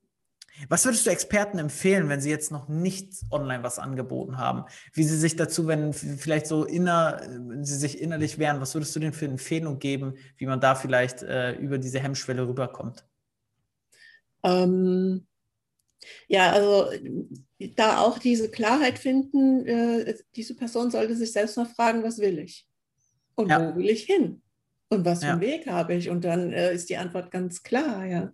was 0.68 0.84
würdest 0.86 1.04
du 1.04 1.10
Experten 1.10 1.58
empfehlen, 1.58 2.08
wenn 2.08 2.22
sie 2.22 2.30
jetzt 2.30 2.50
noch 2.50 2.68
nicht 2.68 3.12
online 3.30 3.62
was 3.62 3.78
angeboten 3.78 4.38
haben? 4.38 4.64
Wie 4.94 5.04
sie 5.04 5.18
sich 5.18 5.36
dazu, 5.36 5.66
wenn 5.66 5.92
vielleicht 5.92 6.46
so 6.46 6.64
inner, 6.64 7.20
sie 7.60 7.76
sich 7.76 8.00
innerlich 8.00 8.38
wehren, 8.38 8.60
was 8.60 8.74
würdest 8.74 8.96
du 8.96 9.00
denen 9.00 9.12
für 9.12 9.26
eine 9.26 9.32
Empfehlung 9.34 9.78
geben, 9.78 10.14
wie 10.38 10.46
man 10.46 10.60
da 10.60 10.74
vielleicht 10.74 11.22
äh, 11.22 11.52
über 11.52 11.76
diese 11.78 12.00
Hemmschwelle 12.00 12.48
rüberkommt? 12.48 13.04
Ähm, 14.42 15.26
ja, 16.28 16.52
also 16.52 16.90
da 17.58 17.98
auch 18.00 18.18
diese 18.18 18.50
Klarheit 18.50 18.98
finden, 18.98 19.66
äh, 19.66 20.14
diese 20.34 20.54
Person 20.54 20.90
sollte 20.90 21.14
sich 21.14 21.32
selbst 21.32 21.56
mal 21.56 21.66
fragen, 21.66 22.02
was 22.02 22.18
will 22.18 22.38
ich? 22.38 22.66
Und 23.36 23.50
ja. 23.50 23.60
wo 23.60 23.76
will 23.76 23.88
ich 23.88 24.04
hin? 24.04 24.42
Und 24.88 25.04
was 25.04 25.20
für 25.20 25.30
einen 25.30 25.40
Weg 25.40 25.66
habe 25.66 25.94
ich? 25.94 26.10
Und 26.10 26.24
dann 26.24 26.52
äh, 26.52 26.72
ist 26.72 26.88
die 26.88 26.96
Antwort 26.96 27.30
ganz 27.30 27.62
klar, 27.62 28.04
ja. 28.06 28.32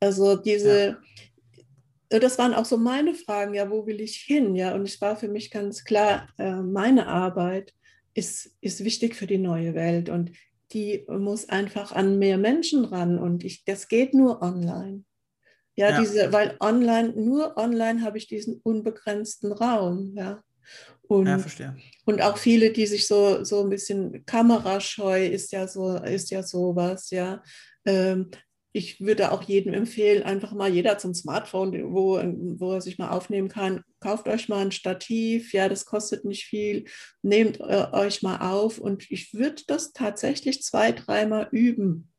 Also 0.00 0.36
diese, 0.36 0.98
ja. 2.10 2.18
das 2.18 2.38
waren 2.38 2.54
auch 2.54 2.64
so 2.64 2.78
meine 2.78 3.14
Fragen, 3.14 3.54
ja, 3.54 3.70
wo 3.70 3.86
will 3.86 4.00
ich 4.00 4.16
hin? 4.16 4.56
Ja, 4.56 4.74
und 4.74 4.82
es 4.82 5.00
war 5.00 5.16
für 5.16 5.28
mich 5.28 5.50
ganz 5.50 5.84
klar, 5.84 6.28
äh, 6.38 6.56
meine 6.56 7.06
Arbeit 7.06 7.74
ist, 8.14 8.56
ist 8.60 8.84
wichtig 8.84 9.14
für 9.14 9.26
die 9.26 9.38
neue 9.38 9.74
Welt 9.74 10.08
und 10.08 10.32
die 10.72 11.04
muss 11.08 11.48
einfach 11.48 11.92
an 11.92 12.18
mehr 12.18 12.38
Menschen 12.38 12.84
ran 12.84 13.18
und 13.18 13.44
ich, 13.44 13.64
das 13.64 13.88
geht 13.88 14.14
nur 14.14 14.40
online. 14.40 15.04
Ja, 15.76 15.90
ja, 15.90 16.00
diese, 16.00 16.32
weil 16.32 16.56
online, 16.60 17.12
nur 17.14 17.56
online 17.56 18.02
habe 18.02 18.18
ich 18.18 18.26
diesen 18.26 18.60
unbegrenzten 18.62 19.52
Raum, 19.52 20.12
ja. 20.14 20.42
Und, 21.10 21.26
ja, 21.26 21.40
verstehe. 21.40 21.76
Und 22.04 22.22
auch 22.22 22.38
viele, 22.38 22.70
die 22.70 22.86
sich 22.86 23.08
so, 23.08 23.42
so 23.42 23.64
ein 23.64 23.68
bisschen 23.68 24.24
kamerascheu 24.26 25.26
ist 25.26 25.50
ja 25.50 25.66
so, 25.66 25.96
ist 25.96 26.30
ja 26.30 26.44
sowas, 26.44 27.10
ja. 27.10 27.42
Ähm, 27.84 28.30
ich 28.72 29.00
würde 29.00 29.32
auch 29.32 29.42
jedem 29.42 29.74
empfehlen, 29.74 30.22
einfach 30.22 30.52
mal 30.52 30.72
jeder 30.72 30.98
zum 30.98 31.12
Smartphone, 31.12 31.92
wo, 31.92 32.18
wo 32.60 32.74
er 32.74 32.80
sich 32.80 32.98
mal 32.98 33.10
aufnehmen 33.10 33.48
kann. 33.48 33.82
Kauft 33.98 34.28
euch 34.28 34.48
mal 34.48 34.64
ein 34.64 34.70
Stativ, 34.70 35.52
ja, 35.52 35.68
das 35.68 35.84
kostet 35.84 36.24
nicht 36.24 36.44
viel. 36.44 36.84
Nehmt 37.22 37.58
äh, 37.58 37.88
euch 37.90 38.22
mal 38.22 38.48
auf 38.48 38.78
und 38.78 39.10
ich 39.10 39.34
würde 39.34 39.62
das 39.66 39.92
tatsächlich 39.92 40.62
zwei, 40.62 40.92
dreimal 40.92 41.48
üben. 41.50 42.09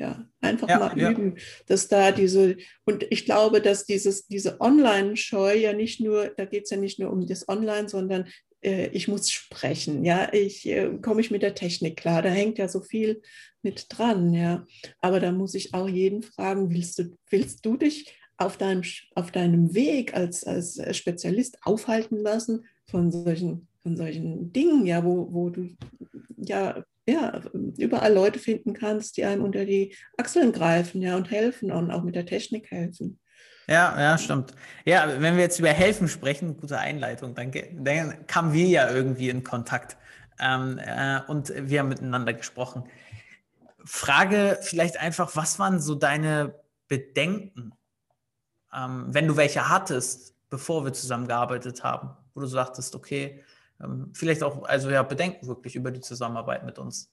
Ja, 0.00 0.26
einfach 0.40 0.66
ja, 0.66 0.78
mal 0.78 0.98
ja. 0.98 1.10
üben, 1.10 1.36
dass 1.66 1.86
da 1.86 2.10
diese, 2.10 2.56
und 2.86 3.04
ich 3.10 3.26
glaube, 3.26 3.60
dass 3.60 3.84
dieses, 3.84 4.26
diese 4.26 4.58
Online-Scheu 4.58 5.54
ja 5.58 5.74
nicht 5.74 6.00
nur, 6.00 6.28
da 6.38 6.46
geht 6.46 6.64
es 6.64 6.70
ja 6.70 6.78
nicht 6.78 6.98
nur 6.98 7.12
um 7.12 7.26
das 7.26 7.46
Online, 7.50 7.86
sondern 7.86 8.26
äh, 8.62 8.86
ich 8.92 9.08
muss 9.08 9.30
sprechen, 9.30 10.02
ja, 10.02 10.32
ich 10.32 10.66
äh, 10.66 10.88
komme 11.02 11.20
ich 11.20 11.30
mit 11.30 11.42
der 11.42 11.54
Technik 11.54 11.98
klar, 11.98 12.22
da 12.22 12.30
hängt 12.30 12.56
ja 12.56 12.66
so 12.66 12.80
viel 12.80 13.20
mit 13.60 13.88
dran, 13.90 14.32
ja. 14.32 14.64
Aber 15.00 15.20
da 15.20 15.32
muss 15.32 15.54
ich 15.54 15.74
auch 15.74 15.86
jeden 15.86 16.22
fragen, 16.22 16.70
willst 16.70 16.98
du, 16.98 17.14
willst 17.28 17.66
du 17.66 17.76
dich 17.76 18.18
auf 18.38 18.56
deinem, 18.56 18.84
auf 19.14 19.32
deinem 19.32 19.74
Weg 19.74 20.14
als, 20.14 20.44
als 20.44 20.80
Spezialist 20.96 21.58
aufhalten 21.60 22.16
lassen 22.16 22.64
von 22.86 23.10
solchen, 23.10 23.68
von 23.82 23.98
solchen 23.98 24.50
Dingen, 24.50 24.86
ja, 24.86 25.04
wo, 25.04 25.28
wo 25.30 25.50
du 25.50 25.68
ja 26.38 26.82
ja, 27.10 27.40
überall 27.78 28.12
Leute 28.12 28.38
finden 28.38 28.72
kannst, 28.72 29.16
die 29.16 29.24
einem 29.24 29.44
unter 29.44 29.64
die 29.64 29.94
Achseln 30.16 30.52
greifen 30.52 31.02
ja, 31.02 31.16
und 31.16 31.30
helfen 31.30 31.72
und 31.72 31.90
auch 31.90 32.02
mit 32.02 32.14
der 32.14 32.26
Technik 32.26 32.70
helfen. 32.70 33.18
Ja, 33.68 33.98
ja, 34.00 34.18
stimmt. 34.18 34.52
Ja, 34.84 35.06
wenn 35.20 35.36
wir 35.36 35.42
jetzt 35.42 35.60
über 35.60 35.68
Helfen 35.68 36.08
sprechen, 36.08 36.56
gute 36.56 36.78
Einleitung, 36.78 37.34
danke, 37.36 37.70
dann 37.72 38.26
kamen 38.26 38.52
wir 38.52 38.66
ja 38.66 38.90
irgendwie 38.90 39.28
in 39.28 39.44
Kontakt 39.44 39.96
ähm, 40.40 40.78
äh, 40.78 41.20
und 41.28 41.52
wir 41.54 41.78
haben 41.78 41.88
miteinander 41.88 42.32
gesprochen. 42.32 42.84
Frage 43.84 44.58
vielleicht 44.60 44.98
einfach, 44.98 45.36
was 45.36 45.58
waren 45.58 45.80
so 45.80 45.94
deine 45.94 46.54
Bedenken, 46.88 47.72
ähm, 48.74 49.06
wenn 49.08 49.28
du 49.28 49.36
welche 49.36 49.68
hattest, 49.68 50.34
bevor 50.50 50.84
wir 50.84 50.92
zusammengearbeitet 50.92 51.84
haben, 51.84 52.10
wo 52.34 52.40
du 52.40 52.46
sagtest, 52.46 52.96
okay, 52.96 53.40
vielleicht 54.12 54.42
auch, 54.42 54.62
also 54.64 54.90
ja, 54.90 55.02
Bedenken 55.02 55.46
wirklich 55.46 55.76
über 55.76 55.90
die 55.90 56.00
Zusammenarbeit 56.00 56.64
mit 56.64 56.78
uns. 56.78 57.10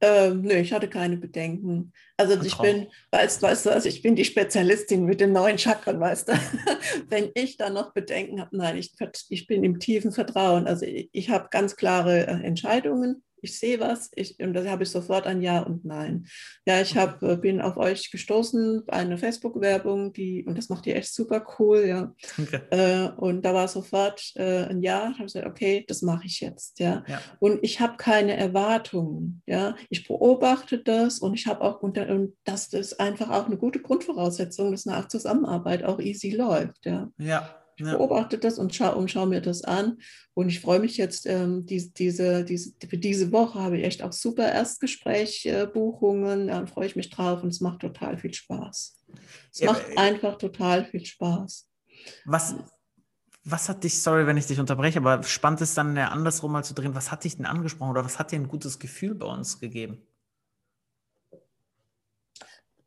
Ähm, 0.00 0.42
nö, 0.42 0.54
ich 0.54 0.72
hatte 0.72 0.88
keine 0.88 1.16
Bedenken. 1.16 1.92
Also 2.16 2.40
ich 2.42 2.58
bin, 2.58 2.88
weißt, 3.10 3.40
weißt 3.40 3.66
du 3.66 3.70
was, 3.70 3.86
ich 3.86 4.02
bin 4.02 4.16
die 4.16 4.24
Spezialistin 4.24 5.04
mit 5.04 5.20
den 5.20 5.32
neuen 5.32 5.56
Chakren, 5.56 5.98
weißt 5.98 6.28
du. 6.28 6.32
Wenn 7.08 7.30
ich 7.34 7.56
da 7.56 7.70
noch 7.70 7.94
Bedenken 7.94 8.40
habe, 8.40 8.56
nein, 8.56 8.76
ich, 8.76 8.92
ich 9.30 9.46
bin 9.46 9.64
im 9.64 9.78
tiefen 9.78 10.12
Vertrauen. 10.12 10.66
Also 10.66 10.84
ich, 10.84 11.08
ich 11.12 11.30
habe 11.30 11.48
ganz 11.50 11.76
klare 11.76 12.26
äh, 12.26 12.44
Entscheidungen 12.44 13.22
ich 13.44 13.58
sehe 13.58 13.78
was, 13.78 14.10
ich, 14.14 14.40
und 14.40 14.54
da 14.54 14.64
habe 14.64 14.82
ich 14.82 14.90
sofort 14.90 15.26
ein 15.26 15.42
Ja 15.42 15.60
und 15.60 15.84
Nein. 15.84 16.26
Ja, 16.66 16.80
ich 16.80 16.96
hab, 16.96 17.22
äh, 17.22 17.36
bin 17.36 17.60
auf 17.60 17.76
euch 17.76 18.10
gestoßen, 18.10 18.84
eine 18.88 19.18
Facebook-Werbung, 19.18 20.12
die, 20.12 20.44
und 20.44 20.56
das 20.56 20.70
macht 20.70 20.86
ihr 20.86 20.96
echt 20.96 21.14
super 21.14 21.46
cool, 21.58 21.84
ja. 21.86 22.14
Okay. 22.40 22.60
Äh, 22.70 23.10
und 23.16 23.42
da 23.44 23.54
war 23.54 23.68
sofort 23.68 24.32
äh, 24.36 24.64
ein 24.64 24.82
Ja, 24.82 25.12
habe 25.12 25.24
gesagt, 25.24 25.46
okay, 25.46 25.84
das 25.86 26.02
mache 26.02 26.26
ich 26.26 26.40
jetzt, 26.40 26.80
ja. 26.80 27.04
ja. 27.06 27.20
Und 27.38 27.62
ich 27.62 27.80
habe 27.80 27.96
keine 27.98 28.36
Erwartungen, 28.36 29.42
ja. 29.46 29.76
Ich 29.90 30.08
beobachte 30.08 30.78
das 30.78 31.18
und 31.18 31.34
ich 31.34 31.46
habe 31.46 31.60
auch, 31.60 31.82
unter, 31.82 32.08
und 32.08 32.34
das 32.44 32.72
ist 32.72 32.98
einfach 32.98 33.30
auch 33.30 33.46
eine 33.46 33.58
gute 33.58 33.80
Grundvoraussetzung, 33.80 34.72
dass 34.72 34.86
eine 34.86 35.06
Zusammenarbeit 35.08 35.84
auch 35.84 36.00
easy 36.00 36.30
läuft, 36.30 36.86
ja. 36.86 37.10
Ja, 37.18 37.63
ich 37.76 37.84
ja. 37.84 37.96
beobachte 37.96 38.38
das 38.38 38.58
und 38.58 38.74
schaue 38.74 38.94
und 38.94 39.10
schau 39.10 39.26
mir 39.26 39.40
das 39.40 39.62
an. 39.62 39.98
Und 40.34 40.48
ich 40.48 40.60
freue 40.60 40.80
mich 40.80 40.96
jetzt, 40.96 41.26
ähm, 41.26 41.66
die, 41.66 41.92
diese, 41.92 42.44
diese, 42.44 42.72
für 42.88 42.98
diese 42.98 43.32
Woche 43.32 43.58
habe 43.60 43.78
ich 43.78 43.84
echt 43.84 44.02
auch 44.02 44.12
super 44.12 44.50
Erstgespräch-Buchungen. 44.50 46.48
Äh, 46.48 46.52
da 46.52 46.66
freue 46.66 46.86
ich 46.86 46.96
mich 46.96 47.10
drauf 47.10 47.42
und 47.42 47.48
es 47.50 47.60
macht 47.60 47.80
total 47.80 48.18
viel 48.18 48.34
Spaß. 48.34 48.96
Es 49.52 49.60
ja, 49.60 49.72
macht 49.72 49.84
einfach 49.96 50.38
total 50.38 50.84
viel 50.84 51.04
Spaß. 51.04 51.68
Was, 52.24 52.56
was 53.44 53.68
hat 53.68 53.84
dich, 53.84 54.00
sorry, 54.00 54.26
wenn 54.26 54.36
ich 54.36 54.46
dich 54.46 54.58
unterbreche, 54.58 54.98
aber 54.98 55.22
spannend 55.22 55.60
ist 55.60 55.76
dann 55.76 55.96
ja 55.96 56.08
andersrum 56.08 56.52
mal 56.52 56.64
zu 56.64 56.74
drehen, 56.74 56.94
was 56.94 57.12
hat 57.12 57.24
dich 57.24 57.36
denn 57.36 57.46
angesprochen 57.46 57.90
oder 57.90 58.04
was 58.04 58.18
hat 58.18 58.32
dir 58.32 58.36
ein 58.36 58.48
gutes 58.48 58.78
Gefühl 58.78 59.14
bei 59.14 59.26
uns 59.26 59.60
gegeben? 59.60 60.02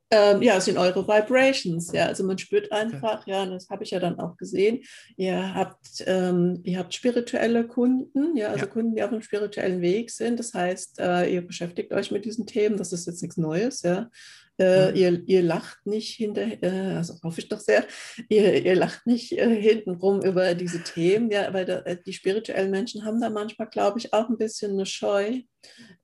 Ähm, 0.09 0.41
ja, 0.41 0.55
es 0.57 0.65
sind 0.65 0.77
eure 0.77 1.05
Vibrations, 1.05 1.91
ja. 1.91 2.05
Also 2.05 2.23
man 2.23 2.37
spürt 2.37 2.71
einfach, 2.71 3.21
okay. 3.21 3.31
ja, 3.31 3.45
das 3.45 3.69
habe 3.69 3.83
ich 3.83 3.91
ja 3.91 3.99
dann 3.99 4.19
auch 4.19 4.37
gesehen. 4.37 4.83
Ihr 5.17 5.53
habt, 5.53 6.03
ähm, 6.05 6.61
ihr 6.63 6.79
habt 6.79 6.93
spirituelle 6.93 7.67
Kunden, 7.67 8.37
ja, 8.37 8.47
also 8.47 8.65
ja. 8.65 8.71
Kunden, 8.71 8.95
die 8.95 9.03
auf 9.03 9.11
einem 9.11 9.21
spirituellen 9.21 9.81
Weg 9.81 10.11
sind. 10.11 10.39
Das 10.39 10.53
heißt, 10.53 10.99
äh, 10.99 11.33
ihr 11.33 11.45
beschäftigt 11.45 11.91
euch 11.91 12.11
mit 12.11 12.23
diesen 12.23 12.45
Themen, 12.47 12.77
das 12.77 12.93
ist 12.93 13.05
jetzt 13.05 13.21
nichts 13.21 13.37
Neues, 13.37 13.81
ja. 13.81 14.09
Äh, 14.59 14.89
mhm. 14.89 14.95
ihr, 14.95 15.23
ihr 15.27 15.43
lacht 15.43 15.85
nicht 15.85 16.15
hinter, 16.15 16.63
äh, 16.63 16.95
also 16.95 17.13
hoffe 17.23 17.41
ich 17.41 17.47
doch 17.47 17.59
sehr, 17.59 17.85
ihr, 18.27 18.65
ihr 18.65 18.75
lacht 18.75 19.05
nicht 19.05 19.31
äh, 19.33 19.61
hintenrum 19.61 20.21
über 20.23 20.55
diese 20.55 20.81
Themen, 20.81 21.29
ja, 21.29 21.53
weil 21.53 21.65
da, 21.65 21.79
äh, 21.81 21.97
die 22.03 22.13
spirituellen 22.13 22.71
Menschen 22.71 23.05
haben 23.05 23.21
da 23.21 23.29
manchmal, 23.29 23.69
glaube 23.69 23.99
ich, 23.99 24.13
auch 24.13 24.29
ein 24.29 24.37
bisschen 24.37 24.71
eine 24.71 24.87
Scheu, 24.87 25.41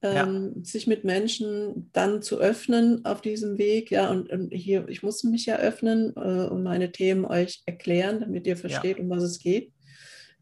ähm, 0.04 0.54
ja. 0.56 0.64
sich 0.64 0.86
mit 0.86 1.04
Menschen 1.04 1.90
dann 1.94 2.22
zu 2.22 2.40
öffnen 2.40 3.04
auf 3.06 3.22
diesem 3.22 3.58
Weg, 3.58 3.90
ja, 3.90 4.12
und, 4.12 4.32
und 4.32 4.54
hier, 4.54 4.88
ich 4.88 5.02
muss 5.02 5.24
mich 5.24 5.48
ja 5.48 5.56
öffnen 5.58 6.14
äh, 6.16 6.46
und 6.48 6.62
meine 6.62 6.92
Themen 6.92 7.26
euch 7.26 7.64
erklären, 7.66 8.20
damit 8.20 8.46
ihr 8.46 8.58
versteht, 8.58 8.98
ja. 8.98 9.04
um 9.04 9.10
was 9.10 9.24
es 9.24 9.40
geht, 9.40 9.74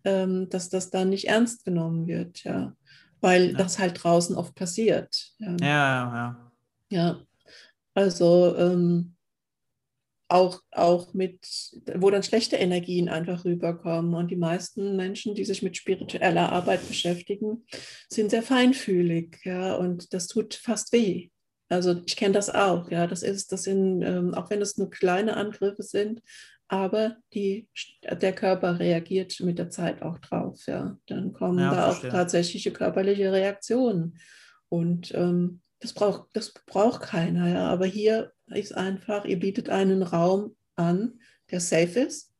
ähm, 0.03 0.49
dass 0.49 0.67
das 0.67 0.89
dann 0.89 1.09
nicht 1.09 1.29
ernst 1.29 1.63
genommen 1.63 2.07
wird, 2.07 2.43
ja, 2.43 2.75
weil 3.21 3.51
ja. 3.51 3.57
das 3.57 3.79
halt 3.79 4.03
draußen 4.03 4.35
oft 4.35 4.53
passiert. 4.53 5.31
Ja, 5.39 5.55
ja, 5.61 5.65
ja. 5.65 6.51
Ja, 6.93 7.21
also 8.01 8.55
ähm, 8.57 9.15
auch, 10.27 10.61
auch 10.71 11.13
mit, 11.13 11.39
wo 11.95 12.09
dann 12.09 12.23
schlechte 12.23 12.55
Energien 12.55 13.09
einfach 13.09 13.43
rüberkommen. 13.43 14.13
Und 14.13 14.31
die 14.31 14.37
meisten 14.37 14.95
Menschen, 14.95 15.35
die 15.35 15.45
sich 15.45 15.61
mit 15.61 15.75
spiritueller 15.75 16.51
Arbeit 16.51 16.87
beschäftigen, 16.87 17.65
sind 18.09 18.31
sehr 18.31 18.43
feinfühlig, 18.43 19.39
ja, 19.43 19.75
und 19.75 20.13
das 20.13 20.27
tut 20.27 20.53
fast 20.53 20.93
weh. 20.93 21.29
Also 21.69 22.01
ich 22.05 22.15
kenne 22.15 22.33
das 22.33 22.49
auch, 22.49 22.89
ja, 22.91 23.07
das 23.07 23.23
ist, 23.23 23.51
das 23.51 23.63
sind, 23.63 24.01
ähm, 24.01 24.33
auch 24.33 24.49
wenn 24.49 24.61
es 24.61 24.77
nur 24.77 24.89
kleine 24.89 25.37
Angriffe 25.37 25.83
sind, 25.83 26.21
aber 26.67 27.17
die, 27.33 27.67
der 28.09 28.33
Körper 28.33 28.79
reagiert 28.79 29.37
mit 29.41 29.59
der 29.59 29.69
Zeit 29.69 30.01
auch 30.01 30.17
drauf, 30.19 30.65
ja. 30.67 30.97
Dann 31.07 31.33
kommen 31.33 31.59
ja, 31.59 31.71
da 31.73 31.83
verstehe. 31.91 32.09
auch 32.09 32.13
tatsächliche 32.13 32.71
körperliche 32.71 33.31
Reaktionen. 33.31 34.17
Und 34.69 35.13
ähm, 35.13 35.61
das 35.81 35.93
braucht, 35.93 36.29
das 36.33 36.53
braucht 36.65 37.01
keiner, 37.01 37.49
ja. 37.49 37.67
Aber 37.67 37.85
hier 37.85 38.31
ist 38.47 38.75
einfach, 38.75 39.25
ihr 39.25 39.39
bietet 39.39 39.69
einen 39.69 40.03
Raum 40.03 40.55
an, 40.75 41.19
der 41.49 41.59
safe 41.59 41.99
ist, 41.99 42.31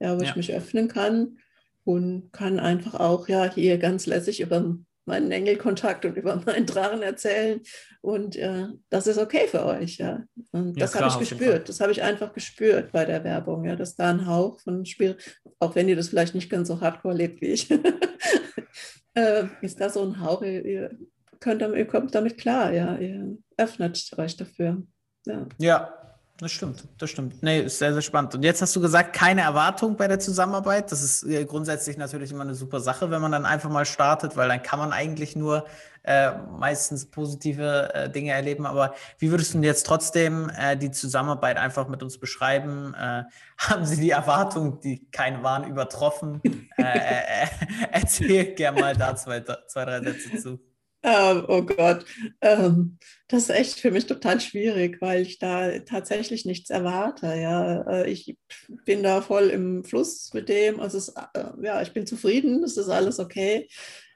ja, 0.00 0.16
wo 0.16 0.22
ja. 0.22 0.30
ich 0.30 0.36
mich 0.36 0.54
öffnen 0.54 0.88
kann 0.88 1.38
und 1.84 2.32
kann 2.32 2.58
einfach 2.58 2.94
auch 2.94 3.28
ja 3.28 3.52
hier 3.52 3.78
ganz 3.78 4.06
lässig 4.06 4.40
über 4.40 4.76
meinen 5.06 5.30
Engelkontakt 5.32 6.04
und 6.06 6.16
über 6.16 6.36
meinen 6.46 6.66
Drachen 6.66 7.02
erzählen. 7.02 7.60
Und 8.00 8.36
äh, 8.36 8.68
das 8.90 9.06
ist 9.06 9.18
okay 9.18 9.46
für 9.48 9.64
euch, 9.66 9.98
ja. 9.98 10.24
Und 10.52 10.80
das 10.80 10.94
ja, 10.94 11.00
habe 11.00 11.12
ich 11.12 11.28
gespürt. 11.28 11.68
Das 11.68 11.80
habe 11.80 11.92
ich 11.92 12.02
einfach 12.02 12.32
gespürt 12.32 12.92
bei 12.92 13.04
der 13.04 13.24
Werbung, 13.24 13.64
ja, 13.64 13.76
dass 13.76 13.96
da 13.96 14.10
ein 14.10 14.26
Hauch 14.26 14.60
von 14.60 14.86
Spiel, 14.86 15.16
auch 15.58 15.74
wenn 15.74 15.88
ihr 15.88 15.96
das 15.96 16.08
vielleicht 16.08 16.34
nicht 16.34 16.48
ganz 16.48 16.68
so 16.68 16.80
hardcore 16.80 17.14
lebt 17.14 17.40
wie 17.40 17.46
ich, 17.46 17.70
äh, 19.14 19.44
ist 19.62 19.80
da 19.80 19.90
so 19.90 20.02
ein 20.02 20.20
Hauch, 20.20 20.42
ihr, 20.42 20.96
könnt, 21.44 21.62
ihr 21.62 21.86
kommt 21.86 22.14
damit 22.14 22.38
klar, 22.38 22.72
ja. 22.72 22.96
Ihr 22.96 23.36
öffnet 23.56 24.10
euch 24.16 24.36
dafür. 24.36 24.82
Ja. 25.26 25.46
ja. 25.58 25.94
Das 26.38 26.50
stimmt, 26.50 26.88
das 26.98 27.10
stimmt. 27.10 27.44
Nee, 27.44 27.60
ist 27.60 27.78
sehr, 27.78 27.92
sehr 27.92 28.02
spannend. 28.02 28.34
Und 28.34 28.42
jetzt 28.42 28.60
hast 28.60 28.74
du 28.74 28.80
gesagt, 28.80 29.12
keine 29.12 29.42
Erwartung 29.42 29.96
bei 29.96 30.08
der 30.08 30.18
Zusammenarbeit. 30.18 30.90
Das 30.90 31.00
ist 31.00 31.22
äh, 31.22 31.44
grundsätzlich 31.44 31.96
natürlich 31.96 32.32
immer 32.32 32.42
eine 32.42 32.56
super 32.56 32.80
Sache, 32.80 33.08
wenn 33.12 33.22
man 33.22 33.30
dann 33.30 33.46
einfach 33.46 33.70
mal 33.70 33.84
startet, 33.84 34.36
weil 34.36 34.48
dann 34.48 34.60
kann 34.60 34.80
man 34.80 34.92
eigentlich 34.92 35.36
nur 35.36 35.64
äh, 36.02 36.32
meistens 36.58 37.06
positive 37.06 37.94
äh, 37.94 38.10
Dinge 38.10 38.32
erleben. 38.32 38.66
Aber 38.66 38.96
wie 39.18 39.30
würdest 39.30 39.54
du 39.54 39.60
jetzt 39.60 39.86
trotzdem 39.86 40.50
äh, 40.58 40.76
die 40.76 40.90
Zusammenarbeit 40.90 41.56
einfach 41.56 41.86
mit 41.86 42.02
uns 42.02 42.18
beschreiben? 42.18 42.94
Äh, 42.94 43.22
haben 43.58 43.86
Sie 43.86 44.00
die 44.00 44.10
Erwartung, 44.10 44.80
die 44.80 45.08
keine 45.12 45.44
waren, 45.44 45.70
übertroffen? 45.70 46.42
Äh, 46.76 47.46
erzähl 47.92 48.56
gerne 48.56 48.80
mal 48.80 48.96
da 48.96 49.14
zwei, 49.14 49.40
zwei, 49.68 49.84
drei 49.84 50.02
Sätze 50.02 50.36
zu. 50.38 50.73
Ähm, 51.06 51.44
oh 51.48 51.60
Gott, 51.60 52.06
ähm, 52.40 52.98
das 53.28 53.44
ist 53.44 53.50
echt 53.50 53.78
für 53.78 53.90
mich 53.90 54.06
total 54.06 54.40
schwierig, 54.40 55.02
weil 55.02 55.20
ich 55.20 55.38
da 55.38 55.78
tatsächlich 55.80 56.46
nichts 56.46 56.70
erwarte. 56.70 57.26
Ja, 57.26 57.82
äh, 57.82 58.10
ich 58.10 58.38
bin 58.86 59.02
da 59.02 59.20
voll 59.20 59.50
im 59.50 59.84
Fluss 59.84 60.32
mit 60.32 60.48
dem. 60.48 60.80
Also 60.80 60.96
es, 60.96 61.10
äh, 61.10 61.44
ja, 61.62 61.82
ich 61.82 61.92
bin 61.92 62.06
zufrieden, 62.06 62.64
es 62.64 62.78
ist 62.78 62.88
alles 62.88 63.20
okay. 63.20 63.68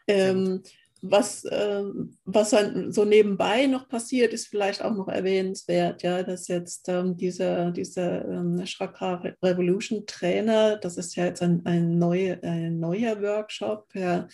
Ähm, 0.07 0.62
was, 1.00 1.45
was 1.45 2.50
so 2.88 3.04
nebenbei 3.04 3.66
noch 3.66 3.88
passiert, 3.88 4.33
ist 4.33 4.49
vielleicht 4.49 4.83
auch 4.83 4.97
noch 4.97 5.07
erwähnenswert, 5.07 6.02
ja, 6.02 6.25
dass 6.25 6.49
jetzt 6.49 6.90
dieser, 6.90 7.71
dieser 7.71 8.25
ähm, 8.26 8.66
Shrakar 8.66 9.23
Revolution 9.40 10.07
Trainer, 10.07 10.76
das 10.76 10.97
ist 10.97 11.14
ja 11.14 11.26
jetzt 11.26 11.40
ein, 11.40 11.64
ein, 11.66 11.99
neue, 11.99 12.42
ein 12.42 12.80
neuer 12.80 13.23
Workshop, 13.23 13.95
ja, 13.95 14.26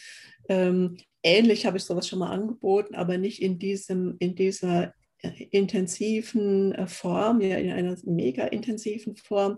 ähm, 0.48 0.96
ähnlich 1.24 1.66
habe 1.66 1.78
ich 1.78 1.84
sowas 1.84 2.06
schon 2.06 2.20
mal 2.20 2.30
angeboten, 2.30 2.94
aber 2.94 3.18
nicht 3.18 3.42
in, 3.42 3.58
diesem, 3.58 4.16
in 4.20 4.36
dieser 4.36 4.94
äh, 5.18 5.44
intensiven 5.50 6.72
äh, 6.72 6.86
Form, 6.86 7.40
ja, 7.40 7.56
in 7.56 7.72
einer 7.72 7.96
mega 8.04 8.44
intensiven 8.44 9.16
Form. 9.16 9.56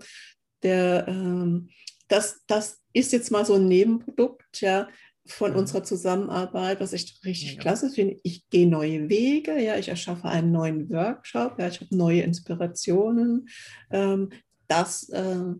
Der, 0.63 1.07
ähm, 1.09 1.69
das, 2.09 2.41
das 2.47 2.81
ist 2.93 3.13
jetzt 3.13 3.31
mal 3.31 3.45
so 3.45 3.55
ein 3.55 3.69
Nebenprodukt, 3.69 4.61
ja, 4.61 4.89
von 5.27 5.53
mhm. 5.53 5.59
unserer 5.59 5.83
Zusammenarbeit, 5.83 6.81
was 6.81 6.93
ich 6.93 7.19
richtig 7.25 7.55
ja. 7.55 7.61
klasse 7.61 7.91
finde. 7.91 8.17
Ich 8.23 8.49
gehe 8.49 8.69
neue 8.69 9.09
Wege, 9.09 9.61
ja, 9.61 9.77
ich 9.77 9.89
erschaffe 9.89 10.29
einen 10.29 10.53
neuen 10.53 10.89
Workshop, 10.89 11.59
ja, 11.59 11.69
ich 11.69 11.81
habe 11.81 11.95
neue 11.97 12.23
Inspirationen. 12.23 13.49
Ähm, 13.91 14.31
das, 14.69 15.09
äh, 15.11 15.55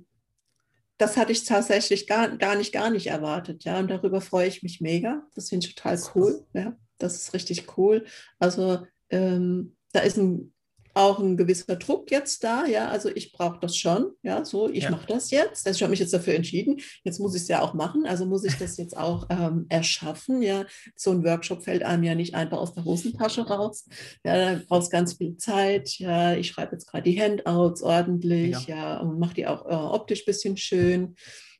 das 0.99 1.17
hatte 1.17 1.33
ich 1.33 1.45
tatsächlich 1.45 2.07
gar, 2.07 2.37
gar 2.37 2.57
nicht, 2.57 2.73
gar 2.73 2.91
nicht 2.91 3.09
erwartet. 3.09 3.65
Ja, 3.65 3.79
und 3.79 3.89
darüber 3.89 4.21
freue 4.21 4.49
ich 4.49 4.63
mich 4.63 4.81
mega. 4.81 5.27
Das 5.35 5.51
finde 5.51 5.67
ich 5.67 5.75
total 5.75 6.01
cool. 6.15 6.47
Ja, 6.55 6.77
das 6.99 7.17
ist 7.17 7.35
richtig 7.35 7.77
cool. 7.77 8.05
Also 8.39 8.87
ähm, 9.11 9.77
da 9.93 10.01
ist 10.01 10.17
ein 10.17 10.55
auch 10.97 11.19
ein 11.19 11.37
gewisser 11.37 11.77
Druck 11.77 12.11
jetzt 12.11 12.43
da, 12.43 12.65
ja, 12.65 12.89
also 12.89 13.11
ich 13.15 13.33
brauche 13.33 13.61
das 13.61 13.77
schon, 13.77 14.13
ja, 14.23 14.45
so, 14.47 14.71
ich 14.71 14.85
ja. 14.85 14.91
mache 14.91 15.07
das 15.07 15.31
jetzt, 15.31 15.67
also 15.67 15.77
ich 15.77 15.83
habe 15.83 15.91
mich 15.91 16.01
jetzt 16.01 16.15
dafür 16.15 16.35
entschieden, 16.35 16.81
jetzt 17.05 17.21
muss 17.21 17.35
ich 17.35 17.43
es 17.43 17.49
ja 17.49 17.61
auch 17.61 17.75
machen, 17.75 18.07
also 18.07 18.25
muss 18.25 18.45
ich 18.45 18.57
das 18.57 18.79
jetzt 18.79 18.97
auch 18.97 19.27
ähm, 19.29 19.67
erschaffen, 19.69 20.41
ja, 20.41 20.65
so 20.95 21.11
ein 21.11 21.23
Workshop 21.23 21.65
fällt 21.65 21.83
einem 21.83 22.03
ja 22.03 22.15
nicht 22.15 22.35
einfach 22.35 22.57
aus 22.57 22.73
der 22.73 22.85
Hosentasche 22.85 23.47
raus, 23.47 23.87
ja, 24.25 24.55
da 24.55 24.61
brauchst 24.67 24.91
ganz 24.91 25.13
viel 25.15 25.37
Zeit, 25.37 25.91
ja, 25.99 26.35
ich 26.35 26.49
schreibe 26.49 26.73
jetzt 26.73 26.87
gerade 26.87 27.05
die 27.05 27.21
Handouts 27.21 27.83
ordentlich, 27.83 28.67
ja, 28.67 28.77
ja 28.77 29.01
und 29.01 29.19
mache 29.19 29.35
die 29.35 29.47
auch 29.47 29.67
äh, 29.67 29.75
optisch 29.75 30.23
ein 30.23 30.27
bisschen 30.27 30.57
schön, 30.57 31.15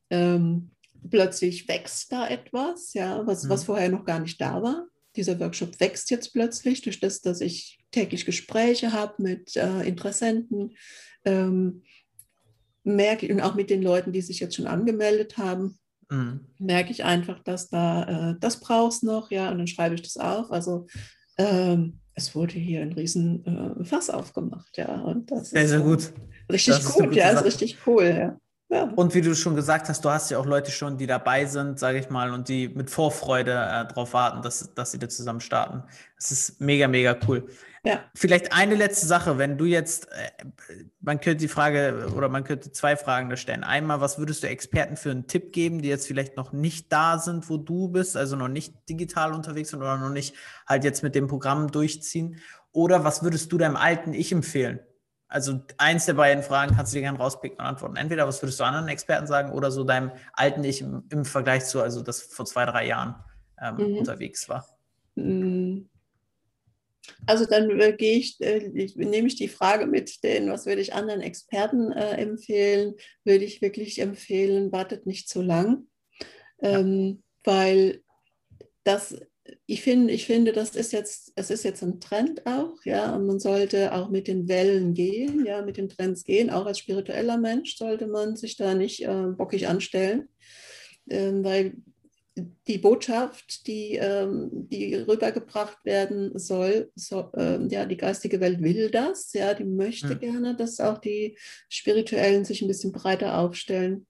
ähm, 0.09 0.71
plötzlich 1.11 1.69
wächst 1.69 2.11
da 2.11 2.27
etwas, 2.27 2.95
ja, 2.95 3.27
was, 3.27 3.45
mhm. 3.45 3.51
was 3.51 3.65
vorher 3.65 3.91
noch 3.91 4.07
gar 4.07 4.21
nicht 4.21 4.41
da 4.41 4.63
war, 4.63 4.87
dieser 5.17 5.41
Workshop 5.41 5.81
wächst 5.81 6.11
jetzt 6.11 6.33
plötzlich 6.33 6.83
durch 6.83 7.01
das, 7.01 7.21
dass 7.21 7.41
ich 7.41 7.79
täglich 7.91 8.27
Gespräche 8.27 8.93
habe 8.93 9.23
mit 9.23 9.57
äh, 9.57 9.83
Interessenten, 9.83 10.77
ähm, 11.25 11.83
merke 12.85 13.33
und 13.33 13.41
auch 13.41 13.55
mit 13.55 13.71
den 13.71 13.83
Leuten, 13.83 14.13
die 14.13 14.23
sich 14.23 14.41
jetzt 14.41 14.55
schon 14.55 14.67
angemeldet 14.67 15.39
haben, 15.39 15.79
mhm. 16.09 16.47
merke 16.59 16.93
ich 16.93 17.05
einfach, 17.05 17.43
dass 17.43 17.69
da 17.69 18.31
äh, 18.31 18.37
das 18.41 18.61
brauchst 18.61 19.03
noch, 19.03 19.31
ja, 19.31 19.51
und 19.51 19.59
dann 19.59 19.67
schreibe 19.67 19.97
ich 19.97 20.03
das 20.03 20.17
auf. 20.17 20.53
Also 20.53 20.87
ähm, 21.37 22.01
es 22.15 22.35
wurde 22.35 22.55
hier 22.55 22.83
ein 22.83 22.93
riesen 22.93 23.45
äh, 23.45 23.85
Fass 23.85 24.09
aufgemacht, 24.09 24.77
ja, 24.77 25.03
und 25.03 25.31
das 25.31 25.51
sehr, 25.51 25.63
ist 25.63 25.71
sehr 25.71 25.81
gut. 25.81 26.13
Richtig 26.51 26.85
gut, 26.85 27.15
ja, 27.15 27.31
ist 27.31 27.45
richtig 27.45 27.79
cool, 27.87 28.05
ja. 28.05 28.41
Ja. 28.69 28.83
Und 28.97 29.15
wie 29.15 29.21
du 29.21 29.35
schon 29.37 29.55
gesagt 29.55 29.89
hast, 29.89 30.05
du 30.05 30.11
hast 30.11 30.31
ja 30.31 30.39
auch 30.39 30.47
Leute 30.47 30.73
schon, 30.73 30.99
die 30.99 31.07
dabei 31.07 31.47
sind, 31.47 31.79
sage 31.79 31.99
ich 31.99 32.11
mal, 32.11 32.33
und 32.33 32.49
die 32.49 32.69
mit 32.69 32.91
Vorfreude 32.91 33.53
äh, 33.53 33.87
darauf 33.87 34.13
warten, 34.13 34.43
dass, 34.43 34.75
dass 34.75 34.91
sie 34.91 34.99
da 34.99 35.09
zusammen 35.09 35.41
starten. 35.41 35.85
Das 36.17 36.33
ist 36.33 36.61
mega, 36.61 36.89
mega 36.89 37.17
cool. 37.29 37.47
Ja. 37.85 38.01
Vielleicht 38.17 38.53
eine 38.53 38.75
letzte 38.75 39.07
Sache, 39.07 39.39
wenn 39.39 39.57
du 39.57 39.67
jetzt, 39.67 40.09
äh, 40.11 40.45
man 41.01 41.21
könnte 41.21 41.43
die 41.43 41.49
Frage 41.49 42.09
oder 42.17 42.29
man 42.29 42.43
könnte 42.43 42.73
zwei 42.73 42.97
Fragen 42.97 43.31
da 43.31 43.37
stellen. 43.37 43.63
Einmal, 43.63 44.01
was 44.01 44.19
würdest 44.19 44.43
du 44.43 44.49
Experten 44.49 44.97
für 44.97 45.13
einen 45.13 45.29
Tipp 45.29 45.53
geben, 45.53 45.81
die 45.81 45.89
jetzt 45.89 46.09
vielleicht 46.09 46.37
noch 46.37 46.53
nicht 46.53 46.93
da 46.93 47.21
sind, 47.21 47.49
wo 47.49 47.59
du 47.59 47.87
bist, 47.87 48.17
also 48.17 48.35
noch 48.35 48.49
nicht 48.49 48.75
digital 48.89 49.33
unterwegs 49.33 49.71
sind 49.71 49.79
oder 49.79 49.97
noch 49.97 50.11
nicht 50.11 50.35
halt 50.67 50.83
jetzt 50.83 51.05
mit 51.05 51.15
dem 51.15 51.29
Programm 51.29 51.71
durchziehen? 51.71 52.41
Oder 52.73 53.05
was 53.05 53.23
würdest 53.23 53.53
du 53.53 53.59
deinem 53.59 53.77
alten 53.77 54.13
Ich 54.13 54.33
empfehlen? 54.33 54.81
Also 55.29 55.61
eins 55.79 56.07
der 56.07 56.15
beiden 56.15 56.43
Fragen 56.45 56.77
kannst 56.77 56.93
du 56.93 56.97
dir 56.97 57.03
gerne 57.03 57.19
rauspicken 57.19 57.59
und 57.59 57.65
antworten. 57.65 57.97
Entweder 57.97 58.29
was 58.29 58.41
würdest 58.43 58.61
du 58.61 58.65
anderen 58.65 58.89
Experten 58.89 59.27
sagen 59.27 59.53
oder 59.53 59.71
so 59.71 59.83
deinem 59.83 60.13
alten 60.33 60.63
Ich 60.63 60.81
im, 60.81 61.05
im 61.11 61.25
Vergleich 61.25 61.65
zu, 61.65 61.83
also 61.83 62.03
das 62.03 62.23
vor 62.23 62.47
zwei, 62.47 62.65
drei 62.65 62.87
Jahren 62.87 63.17
ähm, 63.61 63.77
mhm. 63.77 63.99
unterwegs 63.99 64.49
war. 64.49 64.67
Mhm. 65.17 65.89
Also 67.27 67.47
dann 67.47 67.71
äh, 67.81 67.93
gehe 67.93 68.19
ich, 68.19 68.41
äh, 68.41 68.71
ich, 68.75 68.97
nehme 68.97 69.27
ich 69.27 69.37
die 69.37 69.49
Frage 69.49 69.87
mit, 69.87 70.23
den, 70.23 70.51
was 70.51 70.67
würde 70.67 70.81
ich 70.81 70.95
anderen 70.95 71.21
Experten 71.21 71.93
äh, 71.93 72.17
empfehlen, 72.17 72.95
würde 73.25 73.45
ich 73.45 73.63
wirklich 73.63 74.01
empfehlen, 74.01 74.73
wartet 74.73 75.07
nicht 75.07 75.29
zu 75.29 75.43
lang, 75.43 75.87
ähm, 76.61 77.23
weil 77.45 78.03
das 78.85 79.17
ich 79.67 79.83
finde, 79.83 80.13
ich 80.13 80.27
finde, 80.27 80.53
das 80.53 80.77
ist 80.77 80.93
jetzt, 80.93 81.33
es 81.37 81.51
ist 81.51 81.65
jetzt 81.65 81.83
ein 81.83 82.01
Trend 82.01 82.47
auch, 82.47 82.75
ja, 82.85 83.15
und 83.15 83.27
man 83.27 83.41
sollte 83.41 83.93
auch 83.93 84.11
mit 84.11 84.29
den 84.29 84.49
Wellen 84.49 84.95
gehen, 84.95 85.45
ja, 85.45 85.63
mit 85.63 85.77
den 85.77 85.89
Trends 85.89 86.25
gehen. 86.25 86.51
Auch 86.51 86.67
als 86.67 86.79
spiritueller 86.79 87.39
Mensch 87.39 87.77
sollte 87.77 88.07
man 88.07 88.37
sich 88.37 88.57
da 88.57 88.75
nicht 88.75 89.05
äh, 89.05 89.27
bockig 89.37 89.69
anstellen, 89.69 90.29
ähm, 91.09 91.45
weil 91.45 91.75
die 92.67 92.79
Botschaft, 92.79 93.67
die, 93.67 93.95
ähm, 93.95 94.69
die 94.69 94.95
rübergebracht 94.95 95.85
werden 95.85 96.39
soll, 96.39 96.91
so, 96.95 97.31
äh, 97.35 97.67
ja, 97.69 97.87
die 97.87 97.97
geistige 97.97 98.41
Welt 98.41 98.63
will 98.63 98.91
das, 98.91 99.33
ja, 99.33 99.55
die 99.55 99.65
möchte 99.65 100.15
mhm. 100.15 100.21
gerne, 100.21 100.57
dass 100.57 100.81
auch 100.81 100.99
die 100.99 101.39
Spirituellen 101.69 102.45
sich 102.45 102.61
ein 102.61 102.69
bisschen 102.69 102.93
breiter 102.93 103.39
aufstellen, 103.39 104.07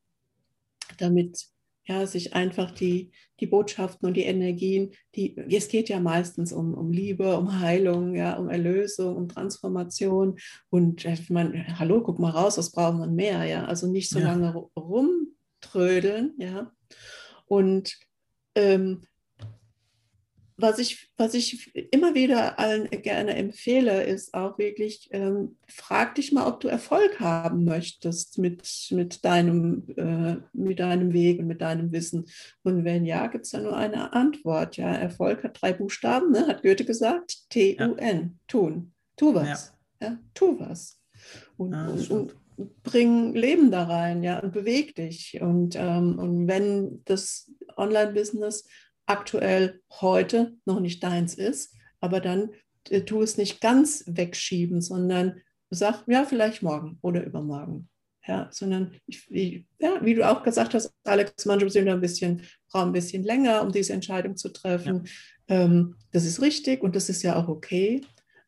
damit 0.99 1.46
ja, 1.87 2.07
sich 2.07 2.35
einfach 2.35 2.72
die, 2.72 3.12
die 3.38 3.46
Botschaften 3.46 4.09
und 4.09 4.14
die 4.14 4.25
Energien, 4.25 4.92
die, 5.14 5.37
es 5.37 5.68
geht 5.68 5.88
ja 5.88 6.01
meistens 6.01 6.53
um, 6.53 6.75
um 6.75 6.90
Liebe, 6.90 7.37
um 7.37 7.61
Heilung, 7.61 8.14
ja, 8.14 8.37
um 8.37 8.49
Erlösung, 8.49 9.16
um 9.16 9.29
Transformation. 9.29 10.37
Und 10.68 11.05
ich 11.05 11.31
meine, 11.31 11.79
hallo, 11.79 12.03
guck 12.03 12.18
mal 12.18 12.31
raus, 12.31 12.59
was 12.59 12.72
braucht 12.72 12.99
man 12.99 13.14
mehr, 13.14 13.44
ja? 13.44 13.64
Also 13.66 13.87
nicht 13.87 14.11
so 14.11 14.18
ja. 14.18 14.27
lange 14.27 14.53
rumtrödeln, 14.77 16.35
ja. 16.38 16.72
Und 17.46 17.96
ähm, 18.57 19.03
was 20.59 20.79
ich, 20.79 21.11
was 21.16 21.35
ich 21.35 21.75
immer 21.92 22.14
wieder 22.14 22.59
allen 22.59 22.88
gerne 22.90 23.35
empfehle, 23.35 24.05
ist 24.05 24.33
auch 24.33 24.59
wirklich, 24.59 25.09
ähm, 25.12 25.57
frag 25.69 26.14
dich 26.14 26.33
mal, 26.33 26.47
ob 26.47 26.61
du 26.61 26.69
Erfolg 26.69 27.21
haben 27.21 27.64
möchtest 27.64 28.38
mit, 28.38 28.88
mit, 28.90 29.25
deinem, 29.25 29.85
äh, 29.97 30.37
mit 30.55 30.81
deinem 30.81 31.12
Weg 31.12 31.38
und 31.40 31.47
mit 31.47 31.61
deinem 31.61 31.92
Wissen. 31.92 32.27
Und 32.62 32.85
wenn 32.85 33.05
ja, 33.05 33.27
gibt 33.27 33.45
es 33.45 33.51
da 33.51 33.61
nur 33.61 33.77
eine 33.77 34.14
Antwort. 34.14 34.77
Ja, 34.77 34.92
Erfolg 34.92 35.45
hat 35.45 35.61
drei 35.61 35.73
Buchstaben, 35.75 36.33
ne? 36.33 36.47
hat 36.47 36.62
Goethe 36.62 36.85
gesagt. 36.85 37.51
T-U-N, 37.51 38.19
ja. 38.19 38.31
tun. 38.49 38.92
Tu 39.16 39.35
was. 39.35 39.75
Ja. 40.01 40.09
ja. 40.09 40.19
tu 40.33 40.59
was. 40.59 40.99
Und, 41.59 41.73
ja, 41.73 41.87
und, 41.87 42.11
und, 42.11 42.37
bring 42.83 43.35
Leben 43.35 43.71
da 43.71 43.85
rein, 43.85 44.23
ja, 44.23 44.38
und 44.38 44.53
beweg 44.53 44.95
dich. 44.95 45.38
Und, 45.42 45.77
ähm, 45.77 46.19
und 46.19 46.49
wenn 46.49 47.03
das 47.05 47.51
Online-Business 47.77 48.66
aktuell 49.07 49.81
heute 50.01 50.57
noch 50.64 50.81
nicht 50.81 51.03
deins 51.03 51.35
ist, 51.35 51.75
aber 52.01 52.21
dann 52.21 52.51
äh, 52.90 53.03
tu 53.03 53.23
es 53.23 53.38
nicht 53.38 53.61
ganz 53.61 54.05
wegschieben, 54.07 54.81
sondern 54.81 55.40
sag, 55.71 56.05
ja, 56.07 56.25
vielleicht 56.25 56.62
morgen 56.62 56.99
oder 57.03 57.25
übermorgen. 57.25 57.88
Ja, 58.27 58.49
sondern 58.51 58.92
ich, 59.07 59.31
ich, 59.31 59.66
ja, 59.79 60.05
wie 60.05 60.14
du 60.14 60.29
auch 60.29 60.42
gesagt 60.42 60.75
hast, 60.75 60.92
Alex, 61.05 61.47
manchmal 61.47 61.71
sind 61.71 61.88
ein 61.88 62.01
bisschen, 62.01 62.42
brauchen 62.69 62.88
ein 62.88 62.92
bisschen 62.92 63.23
länger, 63.23 63.62
um 63.62 63.71
diese 63.71 63.92
Entscheidung 63.92 64.37
zu 64.37 64.49
treffen. 64.49 65.07
Ja. 65.49 65.62
Ähm, 65.62 65.95
das 66.11 66.25
ist 66.25 66.42
richtig 66.42 66.83
und 66.83 66.97
das 66.97 67.09
ist 67.09 67.23
ja 67.23 67.37
auch 67.37 67.47
okay, 67.47 68.01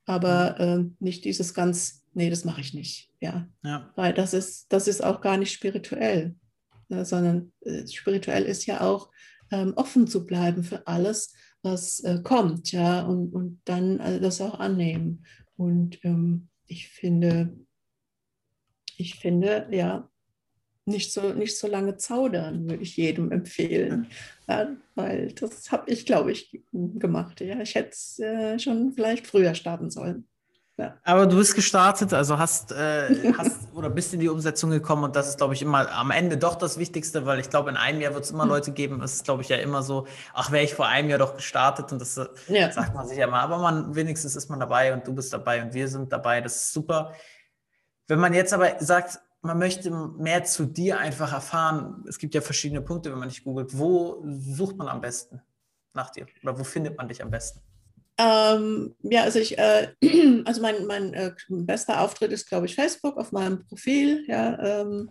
aber 0.04 0.56
mhm. 0.58 0.64
ähm, 0.64 0.96
nicht 0.98 1.24
dieses 1.24 1.54
ganz, 1.54 2.04
nee, 2.12 2.28
das 2.28 2.44
mache 2.44 2.60
ich 2.60 2.74
nicht. 2.74 3.12
Ja. 3.20 3.48
ja. 3.62 3.92
Weil 3.94 4.14
das 4.14 4.34
ist, 4.34 4.66
das 4.72 4.88
ist 4.88 5.04
auch 5.04 5.20
gar 5.20 5.36
nicht 5.36 5.52
spirituell, 5.52 6.34
ne, 6.88 7.04
sondern 7.04 7.52
äh, 7.60 7.86
spirituell 7.86 8.44
ist 8.44 8.66
ja 8.66 8.80
auch 8.80 9.12
ähm, 9.50 9.72
offen 9.76 10.06
zu 10.06 10.26
bleiben 10.26 10.62
für 10.62 10.86
alles, 10.86 11.34
was 11.62 12.00
äh, 12.00 12.20
kommt, 12.22 12.72
ja, 12.72 13.02
und, 13.02 13.32
und 13.32 13.60
dann 13.64 13.98
äh, 14.00 14.20
das 14.20 14.40
auch 14.40 14.58
annehmen. 14.58 15.24
Und 15.56 16.04
ähm, 16.04 16.48
ich 16.66 16.88
finde, 16.88 17.56
ich 18.96 19.16
finde, 19.16 19.68
ja, 19.70 20.08
nicht 20.88 21.12
so, 21.12 21.32
nicht 21.32 21.58
so 21.58 21.68
lange 21.68 21.96
zaudern, 21.96 22.68
würde 22.68 22.82
ich 22.82 22.96
jedem 22.96 23.30
empfehlen. 23.30 24.06
Ja, 24.48 24.74
weil 24.94 25.32
das 25.32 25.70
habe 25.70 25.90
ich, 25.90 26.06
glaube 26.06 26.32
ich, 26.32 26.60
gemacht. 26.72 27.40
Ja, 27.40 27.60
ich 27.60 27.74
hätte 27.74 27.90
es 27.90 28.18
äh, 28.18 28.58
schon 28.58 28.92
vielleicht 28.92 29.26
früher 29.26 29.54
starten 29.54 29.90
sollen. 29.90 30.26
Ja. 30.78 30.96
Aber 31.02 31.26
du 31.26 31.36
bist 31.36 31.56
gestartet, 31.56 32.12
also 32.14 32.38
hast, 32.38 32.70
äh, 32.70 33.32
hast 33.36 33.74
oder 33.74 33.90
bist 33.90 34.14
in 34.14 34.20
die 34.20 34.28
Umsetzung 34.28 34.70
gekommen 34.70 35.02
und 35.02 35.16
das 35.16 35.28
ist, 35.28 35.38
glaube 35.38 35.52
ich, 35.54 35.60
immer 35.62 35.90
am 35.90 36.12
Ende 36.12 36.38
doch 36.38 36.54
das 36.54 36.78
Wichtigste, 36.78 37.26
weil 37.26 37.40
ich 37.40 37.50
glaube, 37.50 37.68
in 37.68 37.76
einem 37.76 38.00
Jahr 38.00 38.14
wird 38.14 38.24
es 38.24 38.30
immer 38.30 38.44
hm. 38.44 38.50
Leute 38.50 38.70
geben. 38.70 39.02
Es 39.02 39.14
ist, 39.14 39.24
glaube 39.24 39.42
ich, 39.42 39.48
ja 39.48 39.56
immer 39.56 39.82
so, 39.82 40.06
ach, 40.32 40.52
wäre 40.52 40.62
ich 40.62 40.74
vor 40.74 40.86
einem 40.86 41.10
Jahr 41.10 41.18
doch 41.18 41.34
gestartet 41.34 41.90
und 41.90 42.00
das 42.00 42.16
äh, 42.16 42.26
ja. 42.46 42.70
sagt 42.70 42.94
man 42.94 43.08
sich 43.08 43.18
ja 43.18 43.26
mal. 43.26 43.40
Aber 43.40 43.58
man, 43.58 43.96
wenigstens 43.96 44.36
ist 44.36 44.48
man 44.50 44.60
dabei 44.60 44.94
und 44.94 45.04
du 45.04 45.12
bist 45.12 45.32
dabei 45.32 45.62
und 45.62 45.74
wir 45.74 45.88
sind 45.88 46.12
dabei. 46.12 46.40
Das 46.40 46.54
ist 46.54 46.72
super. 46.72 47.12
Wenn 48.06 48.20
man 48.20 48.32
jetzt 48.32 48.54
aber 48.54 48.76
sagt, 48.78 49.18
man 49.40 49.58
möchte 49.58 49.90
mehr 49.90 50.44
zu 50.44 50.64
dir 50.64 50.98
einfach 50.98 51.32
erfahren. 51.32 52.04
Es 52.08 52.18
gibt 52.18 52.34
ja 52.34 52.40
verschiedene 52.40 52.82
Punkte, 52.82 53.10
wenn 53.10 53.18
man 53.18 53.28
dich 53.28 53.42
googelt. 53.42 53.76
Wo 53.76 54.24
sucht 54.24 54.76
man 54.76 54.88
am 54.88 55.00
besten 55.00 55.42
nach 55.92 56.10
dir? 56.10 56.26
Oder 56.42 56.58
wo 56.58 56.64
findet 56.64 56.96
man 56.96 57.08
dich 57.08 57.22
am 57.22 57.30
besten? 57.30 57.60
Ähm, 58.18 58.96
ja, 59.02 59.22
also 59.22 59.38
ich, 59.38 59.56
äh, 59.58 59.88
also 60.44 60.60
mein, 60.60 60.86
mein 60.86 61.14
äh, 61.14 61.32
bester 61.48 62.00
Auftritt 62.00 62.32
ist, 62.32 62.48
glaube 62.48 62.66
ich, 62.66 62.74
Facebook 62.74 63.16
auf 63.16 63.30
meinem 63.32 63.64
Profil. 63.66 64.24
Ja, 64.26 64.82
ähm, 64.82 65.10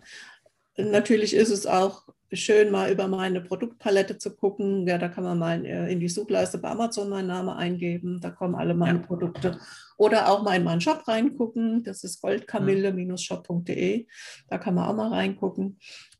natürlich 0.76 1.34
ist 1.34 1.50
es 1.50 1.66
auch 1.66 2.06
schön, 2.32 2.70
mal 2.70 2.92
über 2.92 3.08
meine 3.08 3.40
Produktpalette 3.40 4.18
zu 4.18 4.36
gucken. 4.36 4.86
Ja, 4.86 4.98
da 4.98 5.08
kann 5.08 5.24
man 5.24 5.38
mal 5.38 5.64
äh, 5.64 5.90
in 5.90 6.00
die 6.00 6.08
Suchleiste 6.08 6.58
bei 6.58 6.68
Amazon 6.68 7.08
meinen 7.08 7.28
Namen 7.28 7.48
eingeben. 7.48 8.20
Da 8.20 8.30
kommen 8.30 8.54
alle 8.54 8.74
meine 8.74 9.00
ja. 9.00 9.06
Produkte. 9.06 9.58
Oder 9.96 10.28
auch 10.28 10.42
mal 10.42 10.56
in 10.56 10.64
meinen 10.64 10.80
Shop 10.80 11.08
reingucken. 11.08 11.82
Das 11.84 12.04
ist 12.04 12.20
goldkamille-shop.de. 12.20 14.06
Da 14.48 14.58
kann 14.58 14.74
man 14.74 14.88
auch 14.88 14.94
mal 14.94 15.08
reingucken. 15.08 15.78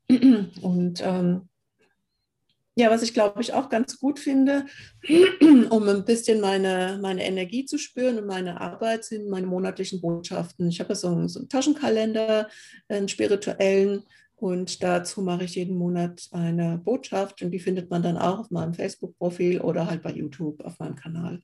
Und 0.62 1.02
ähm, 1.04 1.47
ja, 2.78 2.90
was 2.90 3.02
ich 3.02 3.12
glaube 3.12 3.40
ich 3.40 3.52
auch 3.52 3.68
ganz 3.68 3.98
gut 3.98 4.20
finde, 4.20 4.66
um 5.70 5.88
ein 5.88 6.04
bisschen 6.04 6.40
meine, 6.40 6.98
meine 7.02 7.24
Energie 7.24 7.64
zu 7.64 7.76
spüren 7.76 8.18
und 8.18 8.26
meine 8.26 8.60
Arbeit, 8.60 9.04
sind 9.04 9.28
meine 9.28 9.46
monatlichen 9.46 10.00
Botschaften. 10.00 10.68
Ich 10.68 10.78
habe 10.80 10.94
so 10.94 11.26
so 11.26 11.40
einen 11.40 11.48
Taschenkalender, 11.48 12.48
einen 12.88 13.08
spirituellen, 13.08 14.04
und 14.40 14.84
dazu 14.84 15.20
mache 15.20 15.44
ich 15.44 15.56
jeden 15.56 15.76
Monat 15.76 16.28
eine 16.30 16.78
Botschaft 16.78 17.42
und 17.42 17.50
die 17.50 17.58
findet 17.58 17.90
man 17.90 18.04
dann 18.04 18.16
auch 18.16 18.38
auf 18.38 18.50
meinem 18.52 18.72
Facebook-Profil 18.72 19.60
oder 19.60 19.88
halt 19.88 20.02
bei 20.02 20.12
YouTube 20.12 20.64
auf 20.64 20.78
meinem 20.78 20.94
Kanal. 20.94 21.42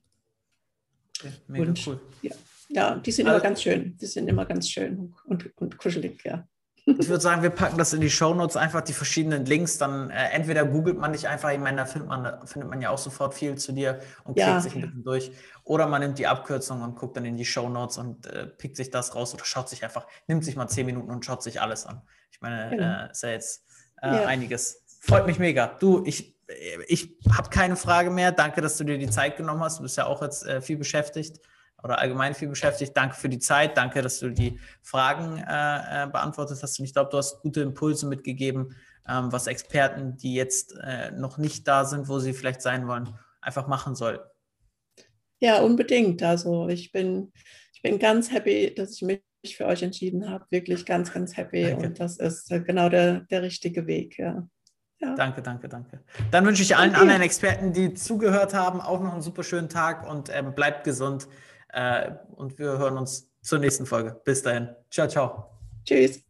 Okay, 1.19 1.33
mega 1.47 1.65
und, 1.65 1.87
cool. 1.87 1.99
Ja, 2.21 2.31
ja, 2.69 2.95
die 2.95 3.11
sind 3.11 3.27
also, 3.27 3.35
immer 3.35 3.43
ganz 3.43 3.61
schön. 3.61 3.97
Die 3.97 4.05
sind 4.05 4.29
immer 4.29 4.45
ganz 4.45 4.69
schön 4.69 5.13
und, 5.25 5.51
und 5.57 5.77
kuschelig, 5.77 6.23
ja. 6.23 6.47
Ich 6.87 7.09
würde 7.09 7.21
sagen, 7.21 7.41
wir 7.41 7.49
packen 7.49 7.79
das 7.79 7.93
in 7.93 8.01
die 8.01 8.11
Show 8.11 8.35
Notes 8.35 8.55
einfach 8.55 8.81
die 8.81 8.93
verschiedenen 8.93 9.45
Links. 9.45 9.79
Dann 9.79 10.11
äh, 10.11 10.29
entweder 10.29 10.65
googelt 10.65 10.99
man 10.99 11.13
dich 11.13 11.27
einfach, 11.27 11.51
ich 11.51 11.59
meine, 11.59 11.77
da 11.77 11.85
findet 11.85 12.09
man, 12.09 12.47
findet 12.47 12.69
man 12.69 12.79
ja 12.79 12.91
auch 12.91 12.99
sofort 12.99 13.33
viel 13.33 13.55
zu 13.55 13.71
dir 13.71 13.99
und 14.23 14.35
klickt 14.35 14.47
ja. 14.47 14.61
sich 14.61 14.75
ein 14.75 14.81
bisschen 14.81 15.03
durch. 15.03 15.31
Oder 15.63 15.87
man 15.87 16.01
nimmt 16.01 16.19
die 16.19 16.27
Abkürzung 16.27 16.83
und 16.83 16.95
guckt 16.95 17.17
dann 17.17 17.25
in 17.25 17.37
die 17.37 17.45
Show 17.45 17.69
Notes 17.69 17.97
und 17.97 18.27
äh, 18.27 18.45
pickt 18.45 18.77
sich 18.77 18.91
das 18.91 19.15
raus 19.15 19.33
oder 19.33 19.45
schaut 19.45 19.67
sich 19.67 19.83
einfach, 19.83 20.05
nimmt 20.27 20.45
sich 20.45 20.55
mal 20.55 20.67
zehn 20.67 20.85
Minuten 20.85 21.09
und 21.09 21.25
schaut 21.25 21.41
sich 21.41 21.59
alles 21.59 21.87
an. 21.87 22.03
Ich 22.29 22.39
meine, 22.41 22.69
genau. 22.69 23.05
äh, 23.05 23.11
ist 23.11 23.23
ja 23.23 23.29
jetzt 23.29 23.65
äh, 24.03 24.07
ja. 24.07 24.25
einiges. 24.27 24.83
Freut 24.99 25.25
mich 25.25 25.39
mega. 25.39 25.67
Du, 25.79 26.03
ich, 26.05 26.37
ich 26.87 27.17
habe 27.35 27.49
keine 27.49 27.77
Frage 27.77 28.11
mehr. 28.11 28.31
Danke, 28.31 28.61
dass 28.61 28.77
du 28.77 28.83
dir 28.83 28.99
die 28.99 29.09
Zeit 29.09 29.37
genommen 29.37 29.61
hast. 29.61 29.79
Du 29.79 29.83
bist 29.83 29.97
ja 29.97 30.05
auch 30.05 30.21
jetzt 30.21 30.45
äh, 30.45 30.61
viel 30.61 30.77
beschäftigt 30.77 31.39
oder 31.85 31.99
allgemein 31.99 32.33
viel 32.33 32.47
beschäftigt. 32.47 32.97
Danke 32.97 33.15
für 33.15 33.29
die 33.29 33.37
Zeit. 33.37 33.77
Danke, 33.77 34.01
dass 34.01 34.19
du 34.19 34.31
die 34.31 34.59
Fragen 34.81 35.37
äh, 35.37 36.03
äh, 36.03 36.07
beantwortet 36.07 36.57
hast. 36.61 36.79
Und 36.79 36.85
ich 36.85 36.93
glaube, 36.93 37.11
du 37.11 37.17
hast 37.17 37.41
gute 37.41 37.61
Impulse 37.61 38.07
mitgegeben, 38.07 38.75
ähm, 39.07 39.31
was 39.31 39.45
Experten, 39.45 40.17
die 40.17 40.33
jetzt 40.33 40.75
äh, 40.81 41.11
noch 41.11 41.37
nicht 41.37 41.67
da 41.67 41.85
sind, 41.85 42.09
wo 42.09 42.17
sie 42.17 42.33
vielleicht 42.33 42.63
sein 42.63 42.87
wollen, 42.87 43.13
einfach 43.39 43.67
machen 43.67 43.93
sollten. 43.93 44.27
Ja, 45.39 45.61
unbedingt. 45.61 46.23
Also 46.23 46.69
ich 46.69 46.91
bin, 46.91 47.31
ich 47.71 47.83
bin 47.83 47.99
ganz 47.99 48.31
happy, 48.31 48.73
dass 48.75 48.93
ich 48.93 49.03
mich 49.03 49.21
für 49.55 49.67
euch 49.67 49.83
entschieden 49.83 50.27
habe. 50.27 50.43
Wirklich 50.49 50.87
ganz, 50.87 51.13
ganz 51.13 51.37
happy. 51.37 51.69
Danke. 51.69 51.85
Und 51.85 51.99
das 51.99 52.17
ist 52.17 52.51
äh, 52.51 52.61
genau 52.61 52.89
der, 52.89 53.21
der 53.29 53.43
richtige 53.43 53.85
Weg, 53.85 54.17
ja. 54.17 54.47
Ja. 55.01 55.13
Danke, 55.13 55.43
danke, 55.43 55.69
danke. 55.69 55.99
Dann 56.31 56.45
wünsche 56.47 56.63
ich 56.63 56.75
allen 56.75 56.91
okay. 56.91 57.01
anderen 57.01 57.21
Experten, 57.21 57.73
die 57.73 57.93
zugehört 57.93 58.55
haben, 58.55 58.81
auch 58.81 59.01
noch 59.01 59.11
einen 59.11 59.21
super 59.21 59.43
schönen 59.43 59.69
Tag 59.69 60.09
und 60.09 60.31
ähm, 60.33 60.55
bleibt 60.55 60.83
gesund. 60.83 61.27
Äh, 61.69 62.11
und 62.35 62.57
wir 62.57 62.77
hören 62.77 62.97
uns 62.97 63.31
zur 63.41 63.59
nächsten 63.59 63.85
Folge. 63.85 64.19
Bis 64.23 64.41
dahin. 64.41 64.69
Ciao, 64.89 65.07
ciao. 65.07 65.59
Tschüss. 65.85 66.23